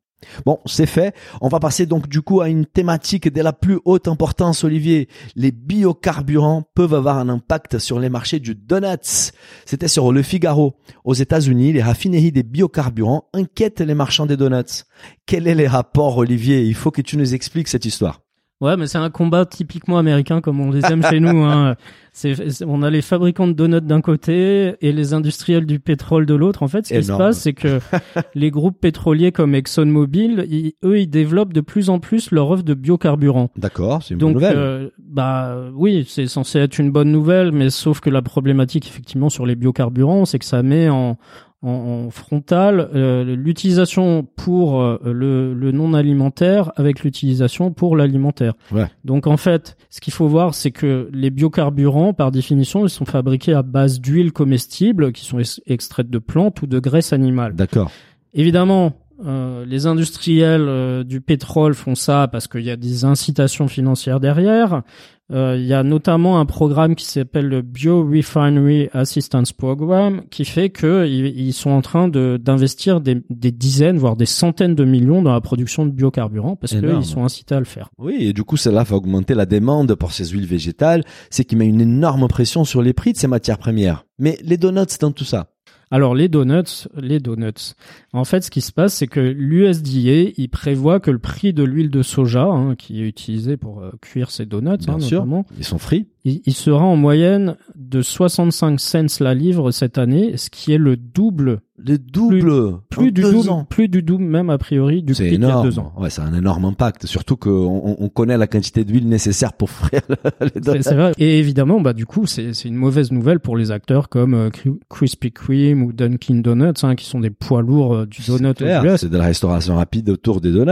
Bon, 0.44 0.59
c'est 0.66 0.87
fait. 0.87 1.14
On 1.40 1.48
va 1.48 1.61
passer 1.61 1.87
donc 1.87 2.09
du 2.09 2.22
coup 2.22 2.40
à 2.40 2.48
une 2.48 2.66
thématique 2.66 3.33
de 3.33 3.40
la 3.40 3.52
plus 3.52 3.78
haute 3.85 4.09
importance, 4.09 4.64
Olivier. 4.64 5.09
Les 5.37 5.52
biocarburants 5.52 6.64
peuvent 6.74 6.94
avoir 6.94 7.18
un 7.18 7.28
impact 7.28 7.78
sur 7.78 7.98
les 7.98 8.09
marchés 8.09 8.40
du 8.40 8.54
donuts. 8.54 9.33
C'était 9.64 9.88
sur 9.88 10.12
Le 10.12 10.22
Figaro. 10.22 10.76
Aux 11.04 11.14
États-Unis, 11.14 11.72
les 11.72 11.83
raffineries 11.83 12.33
des 12.33 12.42
biocarburants 12.42 13.28
inquiètent 13.33 13.81
les 13.81 13.94
marchands 13.94 14.26
des 14.26 14.37
donuts. 14.37 14.85
Quel 15.26 15.46
est 15.46 15.54
les 15.54 15.68
rapports, 15.68 16.18
Olivier? 16.18 16.62
Il 16.62 16.74
faut 16.74 16.90
que 16.90 17.02
tu 17.02 17.16
nous 17.16 17.35
expliques 17.35 17.68
cette 17.68 17.85
histoire. 17.85 18.20
Ouais, 18.60 18.76
mais 18.76 18.88
c'est 18.88 18.98
un 18.98 19.08
combat 19.10 19.46
typiquement 19.46 19.98
américain 19.98 20.40
comme 20.40 20.58
on 20.60 20.72
les 20.72 20.84
aime 20.86 21.02
chez 21.04 21.20
nous. 21.20 21.44
Hein. 21.44 21.76
C'est, 22.12 22.50
c'est- 22.50 22.64
on 22.66 22.82
a 22.82 22.90
les 22.90 23.00
fabricants 23.02 23.46
de 23.46 23.52
donuts 23.52 23.80
d'un 23.80 24.00
côté 24.00 24.74
et 24.80 24.90
les 24.90 25.14
industriels 25.14 25.66
du 25.66 25.78
pétrole 25.78 26.26
de 26.26 26.34
l'autre. 26.34 26.64
En 26.64 26.66
fait, 26.66 26.84
ce 26.84 26.92
qui 26.92 26.98
Énorme. 26.98 27.20
se 27.20 27.24
passe, 27.28 27.38
c'est 27.38 27.52
que 27.52 27.78
les 28.34 28.50
groupes 28.50 28.80
pétroliers 28.80 29.30
comme 29.30 29.54
ExxonMobil, 29.54 30.44
ils- 30.50 30.72
eux, 30.84 30.98
ils 30.98 31.06
développent 31.06 31.52
de 31.52 31.60
plus 31.60 31.90
en 31.90 32.00
plus 32.00 32.32
leur 32.32 32.50
offre 32.50 32.64
de 32.64 32.74
biocarburants. 32.74 33.50
D'accord, 33.56 34.02
c'est 34.02 34.14
une 34.14 34.18
Donc, 34.18 34.32
bonne 34.34 34.42
nouvelle. 34.42 34.58
euh, 34.58 34.88
bah 34.98 35.58
oui, 35.76 36.04
c'est 36.08 36.26
censé 36.26 36.58
être 36.58 36.78
une 36.80 36.90
bonne 36.90 37.12
nouvelle, 37.12 37.52
mais 37.52 37.70
sauf 37.70 38.00
que 38.00 38.10
la 38.10 38.22
problématique 38.22 38.88
effectivement 38.88 39.28
sur 39.28 39.46
les 39.46 39.54
biocarburants, 39.54 40.24
c'est 40.24 40.40
que 40.40 40.44
ça 40.44 40.64
met 40.64 40.88
en 40.88 41.18
en, 41.62 41.70
en 42.06 42.10
frontal 42.10 42.88
euh, 42.94 43.24
l'utilisation 43.36 44.26
pour 44.36 44.80
euh, 44.80 44.98
le, 45.04 45.54
le 45.54 45.72
non 45.72 45.92
alimentaire 45.94 46.70
avec 46.76 47.02
l'utilisation 47.02 47.72
pour 47.72 47.96
l'alimentaire. 47.96 48.54
Ouais. 48.70 48.86
Donc 49.04 49.26
en 49.26 49.36
fait, 49.36 49.76
ce 49.90 50.00
qu'il 50.00 50.12
faut 50.12 50.28
voir, 50.28 50.54
c'est 50.54 50.70
que 50.70 51.08
les 51.12 51.30
biocarburants, 51.30 52.12
par 52.12 52.30
définition, 52.30 52.84
ils 52.86 52.90
sont 52.90 53.06
fabriqués 53.06 53.54
à 53.54 53.62
base 53.62 54.00
d'huiles 54.00 54.32
comestibles 54.32 55.12
qui 55.12 55.24
sont 55.24 55.40
ex- 55.40 55.60
extraites 55.66 56.10
de 56.10 56.18
plantes 56.18 56.62
ou 56.62 56.66
de 56.66 56.78
graisses 56.78 57.12
animales. 57.12 57.54
D'accord. 57.54 57.90
Évidemment, 58.34 58.92
euh, 59.26 59.64
les 59.66 59.86
industriels 59.86 60.66
euh, 60.68 61.02
du 61.02 61.20
pétrole 61.20 61.74
font 61.74 61.96
ça 61.96 62.28
parce 62.30 62.46
qu'il 62.46 62.62
y 62.64 62.70
a 62.70 62.76
des 62.76 63.04
incitations 63.04 63.66
financières 63.66 64.20
derrière. 64.20 64.82
Euh, 65.30 65.56
il 65.58 65.66
y 65.66 65.74
a 65.74 65.82
notamment 65.82 66.40
un 66.40 66.46
programme 66.46 66.94
qui 66.94 67.04
s'appelle 67.04 67.48
le 67.48 67.60
Biorefinery 67.60 68.88
Assistance 68.92 69.52
Program 69.52 70.22
qui 70.30 70.46
fait 70.46 70.70
que 70.70 71.06
ils, 71.06 71.52
sont 71.52 71.70
en 71.70 71.82
train 71.82 72.08
de 72.08 72.38
d'investir 72.42 73.02
des, 73.02 73.22
des 73.28 73.50
dizaines 73.50 73.98
voire 73.98 74.16
des 74.16 74.26
centaines 74.26 74.74
de 74.74 74.84
millions 74.84 75.20
dans 75.20 75.32
la 75.32 75.40
production 75.42 75.84
de 75.84 75.90
biocarburants 75.90 76.56
parce 76.56 76.74
qu'ils 76.74 77.04
sont 77.04 77.24
incités 77.24 77.54
à 77.54 77.58
le 77.58 77.66
faire. 77.66 77.90
Oui, 77.98 78.16
et 78.20 78.32
du 78.32 78.42
coup, 78.42 78.56
cela 78.56 78.84
va 78.84 78.96
augmenter 78.96 79.34
la 79.34 79.44
demande 79.44 79.94
pour 79.94 80.12
ces 80.12 80.26
huiles 80.26 80.46
végétales, 80.46 81.04
c'est 81.30 81.44
qui 81.44 81.56
met 81.56 81.66
une 81.66 81.80
énorme 81.80 82.26
pression 82.28 82.64
sur 82.64 82.80
les 82.80 82.94
prix 82.94 83.12
de 83.12 83.18
ces 83.18 83.28
matières 83.28 83.58
premières. 83.58 84.06
Mais 84.18 84.38
les 84.42 84.56
donuts 84.56 84.98
dans 85.00 85.12
tout 85.12 85.24
ça. 85.24 85.48
Alors 85.90 86.14
les 86.14 86.29
donuts, 86.29 86.87
les 86.96 87.18
donuts. 87.18 87.74
En 88.12 88.24
fait, 88.24 88.42
ce 88.42 88.51
qui 88.51 88.61
se 88.61 88.72
passe, 88.72 88.94
c'est 88.94 89.07
que 89.07 89.20
l'USDA, 89.20 90.33
il 90.37 90.48
prévoit 90.51 91.01
que 91.01 91.11
le 91.11 91.18
prix 91.18 91.53
de 91.53 91.62
l'huile 91.62 91.90
de 91.90 92.03
soja, 92.03 92.44
hein, 92.44 92.74
qui 92.74 93.03
est 93.03 93.07
utilisée 93.09 93.57
pour 93.57 93.81
euh, 93.81 93.90
cuire 94.03 94.31
ces 94.31 94.44
donuts, 94.46 94.77
Bien 94.79 94.94
hein, 94.94 95.01
sûr. 95.01 95.20
notamment, 95.24 95.46
Ils 95.57 95.64
sont 95.64 95.79
frits. 95.79 96.07
il, 96.24 96.42
il 96.44 96.55
sera 96.55 96.85
en 96.85 96.96
moyenne 96.96 97.57
de 97.74 98.03
65 98.03 98.79
cents 98.79 99.07
la 99.20 99.35
livre 99.35 99.70
cette 99.70 99.98
année, 99.98 100.37
ce 100.37 100.51
qui 100.51 100.72
est 100.72 100.79
le 100.79 100.96
double 100.96 101.61
Le 101.86 101.96
double. 101.98 102.78
Plus 102.90 103.12
du 103.12 103.22
deux 103.22 103.32
double, 103.32 103.50
ans. 103.50 103.64
plus 103.64 103.88
du 103.88 104.02
double 104.02 104.24
même 104.24 104.50
a 104.50 104.58
priori 104.58 105.02
du 105.02 105.14
C'est 105.14 105.24
prix 105.24 105.32
qu'il 105.34 105.42
y 105.42 105.44
a 105.44 105.48
énorme. 105.48 105.68
deux 105.68 105.78
ans. 105.78 105.92
Ouais, 105.96 106.10
c'est 106.10 106.20
un 106.22 106.34
énorme 106.34 106.64
impact. 106.64 107.06
Surtout 107.06 107.36
qu'on 107.36 107.50
on, 107.50 107.96
on 108.00 108.08
connaît 108.08 108.36
la 108.36 108.46
quantité 108.46 108.84
d'huile 108.84 109.08
nécessaire 109.08 109.52
pour 109.52 109.70
frire 109.70 110.00
les 110.40 110.60
donuts. 110.60 110.82
c'est 110.82 110.94
vrai. 110.94 111.12
Et 111.18 111.38
évidemment, 111.38 111.80
bah 111.80 111.92
du 111.92 112.04
coup, 112.06 112.26
c'est 112.26 112.52
c'est 112.52 112.68
une 112.68 112.74
mauvaise 112.74 113.12
nouvelle 113.12 113.38
pour 113.40 113.56
les 113.56 113.70
acteurs 113.70 114.08
comme 114.08 114.34
euh, 114.34 114.50
Krispy 114.88 115.30
Kreme 115.32 115.82
ou 115.82 115.92
Dunkin 115.92 116.36
Donuts, 116.40 116.72
hein, 116.82 116.94
qui 116.96 117.06
sont 117.06 117.20
des 117.20 117.30
poids 117.30 117.62
lourds 117.62 117.94
euh, 117.94 118.06
du 118.06 118.22
donut 118.26 118.60
aux. 118.60 118.96
C'est 118.96 119.08
de 119.10 119.16
la 119.16 119.24
restauration 119.24 119.76
rapide 119.76 120.10
autour 120.10 120.40
des 120.40 120.50
donuts. 120.52 120.68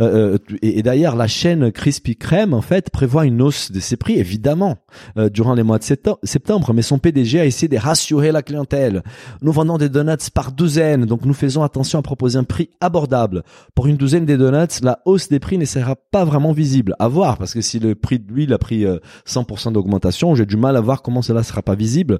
Euh, 0.00 0.34
euh, 0.34 0.38
et, 0.62 0.78
et 0.78 0.82
d'ailleurs, 0.82 1.16
la 1.16 1.26
chaîne 1.26 1.72
Krispy 1.72 2.16
Kreme, 2.16 2.52
en 2.54 2.60
fait, 2.62 2.90
prévoit 2.90 3.24
une 3.26 3.40
hausse 3.40 3.72
de 3.72 3.80
ses 3.80 3.96
prix, 3.96 4.18
évidemment, 4.18 4.76
euh, 5.18 5.28
durant 5.30 5.54
les 5.54 5.62
mois 5.62 5.78
de 5.78 5.84
septem- 5.84 6.16
septembre. 6.22 6.72
Mais 6.74 6.82
son 6.82 6.98
PDG 6.98 7.40
a 7.40 7.46
essayé 7.46 7.68
de 7.68 7.76
rassurer 7.78 8.32
la 8.32 8.42
clientèle. 8.42 9.02
Nous 9.42 9.52
vendons 9.52 9.78
des 9.78 9.88
donuts 9.88 10.12
par 10.30 10.52
douzaine, 10.52 11.06
donc 11.06 11.24
nous 11.24 11.34
faisons 11.34 11.62
attention 11.62 11.98
à 11.98 12.02
proposer 12.02 12.38
un 12.38 12.44
prix 12.44 12.70
abordable. 12.80 13.42
Pour 13.74 13.86
une 13.86 13.96
douzaine 13.96 14.26
des 14.26 14.36
donuts, 14.36 14.80
la 14.82 15.00
hausse 15.04 15.28
des 15.28 15.40
prix 15.40 15.58
ne 15.58 15.64
sera 15.64 15.96
pas 15.96 16.24
vraiment 16.24 16.52
visible. 16.52 16.94
À 16.98 17.08
voir, 17.08 17.38
parce 17.38 17.54
que 17.54 17.60
si 17.60 17.78
le 17.78 17.94
prix 17.94 18.18
de 18.18 18.32
l'huile 18.32 18.52
a 18.52 18.58
pris 18.58 18.84
euh, 18.84 18.98
100% 19.26 19.72
d'augmentation, 19.72 20.34
j'ai 20.34 20.46
du 20.46 20.56
mal 20.56 20.76
à 20.76 20.80
voir 20.80 21.02
comment 21.02 21.22
cela 21.22 21.42
sera 21.42 21.62
pas 21.62 21.74
visible. 21.74 22.18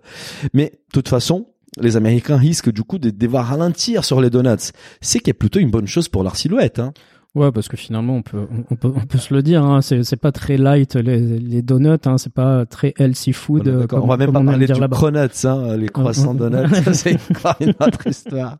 Mais 0.52 0.72
de 0.72 0.92
toute 0.92 1.08
façon, 1.08 1.46
les 1.80 1.96
Américains 1.96 2.36
risquent 2.36 2.72
du 2.72 2.82
coup 2.82 2.98
de 2.98 3.10
devoir 3.10 3.46
ralentir 3.46 4.04
sur 4.04 4.20
les 4.20 4.30
donuts. 4.30 4.72
C'est 5.00 5.20
qui 5.20 5.30
est 5.30 5.34
plutôt 5.34 5.58
une 5.58 5.70
bonne 5.70 5.86
chose 5.86 6.08
pour 6.08 6.22
leur 6.22 6.36
silhouette. 6.36 6.78
Hein. 6.78 6.92
Ouais, 7.36 7.52
parce 7.52 7.68
que 7.68 7.76
finalement, 7.76 8.16
on 8.16 8.22
peut, 8.22 8.46
on 8.70 8.76
peut, 8.76 8.90
on 8.96 9.04
peut 9.04 9.18
se 9.18 9.34
le 9.34 9.42
dire, 9.42 9.62
hein, 9.62 9.82
c'est, 9.82 10.02
c'est 10.04 10.16
pas 10.16 10.32
très 10.32 10.56
light 10.56 10.94
les, 10.96 11.20
les 11.38 11.60
donuts, 11.60 11.98
hein, 12.06 12.16
c'est 12.16 12.32
pas 12.32 12.64
très 12.64 12.94
healthy 12.98 13.34
food. 13.34 13.68
On 13.68 13.70
euh, 13.82 13.86
comme- 13.86 14.04
on 14.04 14.06
va 14.06 14.16
même 14.16 14.32
pas 14.32 14.40
parler 14.42 14.66
du 14.66 14.72
cronuts, 14.88 15.18
hein, 15.44 15.76
les 15.76 15.88
croissants 15.90 16.32
donuts. 16.32 16.66
C'est 16.94 17.12
une 17.60 17.74
autre 17.78 18.06
histoire. 18.06 18.56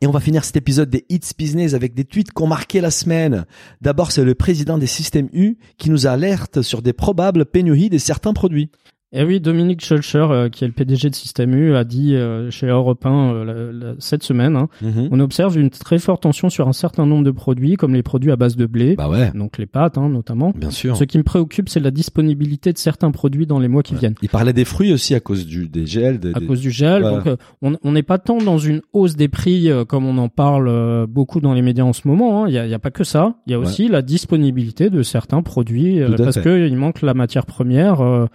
Et 0.00 0.06
on 0.06 0.12
va 0.12 0.20
finir 0.20 0.44
cet 0.44 0.56
épisode 0.56 0.88
des 0.88 1.04
Hits 1.08 1.32
Business 1.36 1.74
avec 1.74 1.94
des 1.94 2.04
tweets 2.04 2.32
qui 2.32 2.42
ont 2.44 2.46
marqué 2.46 2.80
la 2.80 2.92
semaine. 2.92 3.44
D'abord, 3.80 4.12
c'est 4.12 4.22
le 4.24 4.36
président 4.36 4.78
des 4.78 4.86
systèmes 4.86 5.28
U 5.32 5.58
qui 5.76 5.90
nous 5.90 6.06
alerte 6.06 6.62
sur 6.62 6.82
des 6.82 6.92
probables 6.92 7.44
pénuries 7.44 7.90
de 7.90 7.98
certains 7.98 8.34
produits. 8.34 8.70
Et 9.12 9.22
oui, 9.22 9.40
Dominique 9.40 9.84
Schulcher, 9.84 10.26
euh, 10.30 10.48
qui 10.48 10.64
est 10.64 10.66
le 10.66 10.72
PDG 10.72 11.08
de 11.10 11.14
Système 11.14 11.54
U, 11.54 11.76
a 11.76 11.84
dit 11.84 12.16
euh, 12.16 12.50
chez 12.50 12.66
Europe 12.66 13.06
1 13.06 13.10
euh, 13.32 13.44
la- 13.44 13.86
la- 13.90 13.94
cette 14.00 14.24
semaine, 14.24 14.56
hein, 14.56 14.68
on 15.12 15.20
observe 15.20 15.56
une 15.56 15.70
très 15.70 15.98
forte 16.00 16.24
tension 16.24 16.50
sur 16.50 16.66
un 16.66 16.72
certain 16.72 17.06
nombre 17.06 17.24
de 17.24 17.30
produits, 17.30 17.76
comme 17.76 17.94
les 17.94 18.02
produits 18.02 18.32
à 18.32 18.36
base 18.36 18.56
de 18.56 18.66
blé, 18.66 18.96
Bah 18.96 19.08
ouais, 19.08 19.30
donc 19.32 19.58
les 19.58 19.66
pâtes 19.66 19.96
hein, 19.96 20.08
notamment. 20.08 20.52
bien 20.56 20.72
sûr. 20.72 20.96
Ce 20.96 21.04
qui 21.04 21.18
me 21.18 21.22
préoccupe, 21.22 21.68
c'est 21.68 21.78
la 21.80 21.92
disponibilité 21.92 22.72
de 22.72 22.78
certains 22.78 23.12
produits 23.12 23.46
dans 23.46 23.60
les 23.60 23.68
mois 23.68 23.84
qui 23.84 23.94
Ouais. 23.94 24.00
viennent. 24.00 24.16
Il 24.22 24.28
parlait 24.28 24.52
des 24.52 24.64
fruits 24.64 24.92
aussi 24.92 25.14
à 25.14 25.20
cause 25.20 25.46
du 25.46 25.68
des 25.68 25.86
gels. 25.86 26.18
Des, 26.18 26.34
À 26.34 26.40
des- 26.40 26.46
cause 26.46 26.60
du 26.60 26.72
gel, 26.72 27.02
donc 27.02 27.38
on 27.62 27.92
n'est 27.92 28.02
pas 28.02 28.18
tant 28.18 28.38
dans 28.38 28.58
une 28.58 28.82
hausse 28.92 29.14
des 29.14 29.28
prix 29.28 29.70
comme 29.88 30.04
on 30.04 30.18
en 30.18 30.28
parle 30.28 31.06
beaucoup 31.06 31.40
dans 31.40 31.54
les 31.54 31.62
médias 31.62 31.84
en 31.84 31.92
ce 31.92 32.08
moment. 32.08 32.42
hein. 32.44 32.48
Il 32.48 32.54
y, 32.54 32.58
a, 32.74 32.78
pas 32.80 32.90
que 32.90 33.04
ça. 33.04 33.36
Il 33.46 33.52
y 33.52 33.54
a 33.54 33.58
aussi 33.60 33.86
la 33.88 34.02
disponibilité 34.02 34.90
de 34.90 35.02
certains 35.04 35.42
produits 35.42 36.00
parce 36.18 36.34
fait. 36.38 36.42
que 36.42 36.66
il 36.66 36.76
manque 36.76 37.02
la 37.02 37.14
matière 37.14 37.46
première 37.46 38.00
euh, 38.00 38.26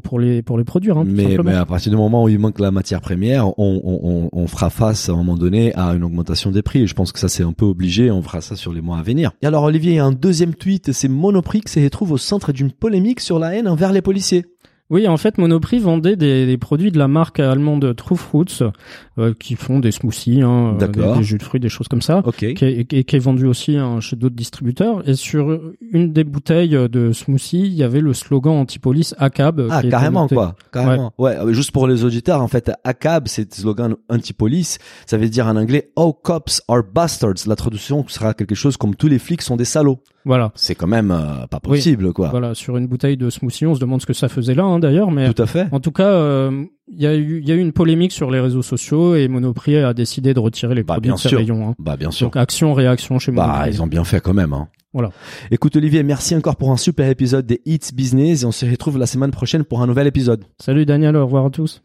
pour 0.00 0.10
pour 0.10 0.18
les 0.18 0.42
pour 0.42 0.58
les 0.58 0.64
produire. 0.64 0.98
Hein, 0.98 1.04
mais, 1.06 1.36
à 1.36 1.64
partir 1.64 1.90
du 1.90 1.96
moment 1.96 2.24
où 2.24 2.28
il 2.28 2.38
manque 2.38 2.58
la 2.58 2.72
matière 2.72 3.00
première, 3.00 3.46
on, 3.58 3.80
on, 3.84 4.00
on, 4.02 4.28
on 4.32 4.46
fera 4.48 4.68
face 4.68 5.08
à 5.08 5.12
un 5.12 5.16
moment 5.16 5.36
donné 5.36 5.72
à 5.74 5.94
une 5.94 6.02
augmentation 6.02 6.50
des 6.50 6.62
prix. 6.62 6.80
Et 6.80 6.86
je 6.88 6.94
pense 6.94 7.12
que 7.12 7.20
ça 7.20 7.28
c'est 7.28 7.44
un 7.44 7.52
peu 7.52 7.64
obligé. 7.64 8.10
On 8.10 8.22
fera 8.22 8.40
ça 8.40 8.56
sur 8.56 8.72
les 8.72 8.80
mois 8.80 8.98
à 8.98 9.02
venir. 9.02 9.30
Et 9.40 9.46
alors 9.46 9.62
Olivier, 9.62 9.92
il 9.92 9.96
y 9.96 10.00
a 10.00 10.04
un 10.04 10.12
deuxième 10.12 10.54
tweet. 10.54 10.90
C'est 10.90 11.06
Monoprix 11.08 11.60
qui 11.60 11.72
se 11.72 11.80
retrouve 11.80 12.10
au 12.10 12.18
centre 12.18 12.52
d'une 12.52 12.72
polémique 12.72 13.20
sur 13.20 13.38
la 13.38 13.54
haine 13.54 13.68
envers 13.68 13.92
les 13.92 14.02
policiers. 14.02 14.46
Oui, 14.90 15.06
en 15.06 15.16
fait, 15.16 15.38
Monoprix 15.38 15.78
vendait 15.78 16.16
des, 16.16 16.46
des 16.46 16.58
produits 16.58 16.90
de 16.90 16.98
la 16.98 17.06
marque 17.08 17.38
allemande 17.38 17.94
True 17.94 18.16
Fruits 18.16 18.58
euh, 19.18 19.32
qui 19.38 19.54
font 19.54 19.78
des 19.78 19.92
smoothies, 19.92 20.42
hein, 20.42 20.76
euh, 20.80 20.86
des, 20.88 21.18
des 21.18 21.22
jus 21.22 21.38
de 21.38 21.42
fruits, 21.42 21.60
des 21.60 21.68
choses 21.68 21.86
comme 21.88 22.02
ça. 22.02 22.22
Ok. 22.24 22.54
Qui 22.54 22.64
est, 22.64 22.92
et 22.92 23.04
qui 23.04 23.16
est 23.16 23.20
vendu 23.20 23.46
aussi 23.46 23.76
hein, 23.76 24.00
chez 24.00 24.16
d'autres 24.16 24.34
distributeurs. 24.34 25.08
Et 25.08 25.14
sur 25.14 25.60
une 25.92 26.12
des 26.12 26.24
bouteilles 26.24 26.76
de 26.90 27.12
smoothie, 27.12 27.60
il 27.66 27.74
y 27.74 27.82
avait 27.84 28.00
le 28.00 28.12
slogan 28.14 28.54
anti-police 28.54 29.14
ACAB. 29.18 29.68
Ah, 29.70 29.82
qui 29.82 29.88
carrément 29.90 30.26
quoi. 30.26 30.56
Carrément. 30.72 31.12
Ouais. 31.18 31.36
euh, 31.36 31.52
Juste 31.52 31.70
pour 31.70 31.86
les 31.86 32.04
auditeurs, 32.04 32.42
en 32.42 32.48
fait, 32.48 32.72
ACAB, 32.84 33.28
c'est 33.28 33.42
le 33.56 33.62
slogan 33.62 33.94
anti-police. 34.08 34.78
Ça 35.06 35.16
veut 35.18 35.28
dire 35.28 35.46
en 35.46 35.56
anglais 35.56 35.90
All 35.96 36.12
cops 36.22 36.62
are 36.68 36.82
bastards. 36.82 37.46
La 37.46 37.54
traduction 37.56 38.04
sera 38.08 38.34
quelque 38.34 38.54
chose 38.56 38.76
comme 38.76 38.96
tous 38.96 39.08
les 39.08 39.18
flics 39.20 39.42
sont 39.42 39.56
des 39.56 39.64
salauds. 39.64 40.00
Voilà. 40.26 40.52
C'est 40.54 40.74
quand 40.74 40.86
même 40.86 41.10
euh, 41.10 41.46
pas 41.46 41.60
possible 41.60 42.12
quoi. 42.12 42.28
Voilà, 42.28 42.54
sur 42.54 42.76
une 42.76 42.86
bouteille 42.86 43.16
de 43.16 43.30
smoothie, 43.30 43.66
on 43.66 43.74
se 43.74 43.80
demande 43.80 44.02
ce 44.02 44.06
que 44.06 44.12
ça 44.12 44.28
faisait 44.28 44.54
là, 44.54 44.64
hein, 44.64 44.78
d'ailleurs, 44.78 45.10
mais 45.10 45.32
Tout 45.32 45.42
à 45.42 45.46
fait. 45.46 45.66
en 45.72 45.80
tout 45.80 45.92
cas, 45.92 46.08
euh, 46.08 46.64
il 46.88 47.00
y 47.00 47.06
a 47.06 47.14
eu, 47.16 47.40
il 47.40 47.48
y 47.48 47.52
a 47.52 47.54
eu 47.54 47.60
une 47.60 47.72
polémique 47.72 48.12
sur 48.12 48.30
les 48.30 48.38
réseaux 48.40 48.60
sociaux 48.62 49.14
et 49.14 49.28
Monoprix 49.28 49.76
a 49.78 49.94
décidé 49.94 50.34
de 50.34 50.38
retirer 50.40 50.74
les 50.74 50.82
Bah, 50.82 50.94
produits 50.94 51.08
bien 51.08 51.14
de 51.14 51.20
ses 51.20 51.28
sûr. 51.30 51.38
rayons. 51.38 51.70
hein. 51.70 51.74
Bah 51.78 51.96
bien 51.96 52.10
sûr. 52.10 52.26
Donc 52.26 52.36
action 52.36 52.74
réaction 52.74 53.18
chez 53.18 53.32
Bah, 53.32 53.46
Monoprix. 53.46 53.70
ils 53.70 53.82
ont 53.82 53.86
bien 53.86 54.04
fait 54.04 54.20
quand 54.20 54.34
même. 54.34 54.52
Hein. 54.52 54.68
Voilà. 54.92 55.10
Écoute 55.50 55.74
Olivier, 55.76 56.02
merci 56.02 56.36
encore 56.36 56.56
pour 56.56 56.70
un 56.70 56.76
super 56.76 57.08
épisode 57.08 57.46
des 57.46 57.62
Hits 57.64 57.78
Business 57.94 58.42
et 58.42 58.44
on 58.46 58.52
se 58.52 58.66
retrouve 58.66 58.98
la 58.98 59.06
semaine 59.06 59.30
prochaine 59.30 59.64
pour 59.64 59.80
un 59.80 59.86
nouvel 59.86 60.06
épisode. 60.06 60.44
Salut 60.58 60.84
Daniel, 60.84 61.16
au 61.16 61.24
revoir 61.24 61.46
à 61.46 61.50
tous. 61.50 61.80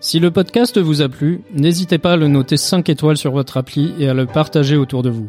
Si 0.00 0.18
le 0.18 0.30
podcast 0.30 0.78
vous 0.78 1.02
a 1.02 1.08
plu, 1.08 1.40
n'hésitez 1.54 1.98
pas 1.98 2.12
à 2.12 2.16
le 2.16 2.26
noter 2.26 2.56
5 2.56 2.88
étoiles 2.88 3.16
sur 3.18 3.32
votre 3.32 3.56
appli 3.58 3.94
et 3.98 4.08
à 4.08 4.14
le 4.14 4.26
partager 4.26 4.76
autour 4.76 5.02
de 5.02 5.10
vous. 5.10 5.28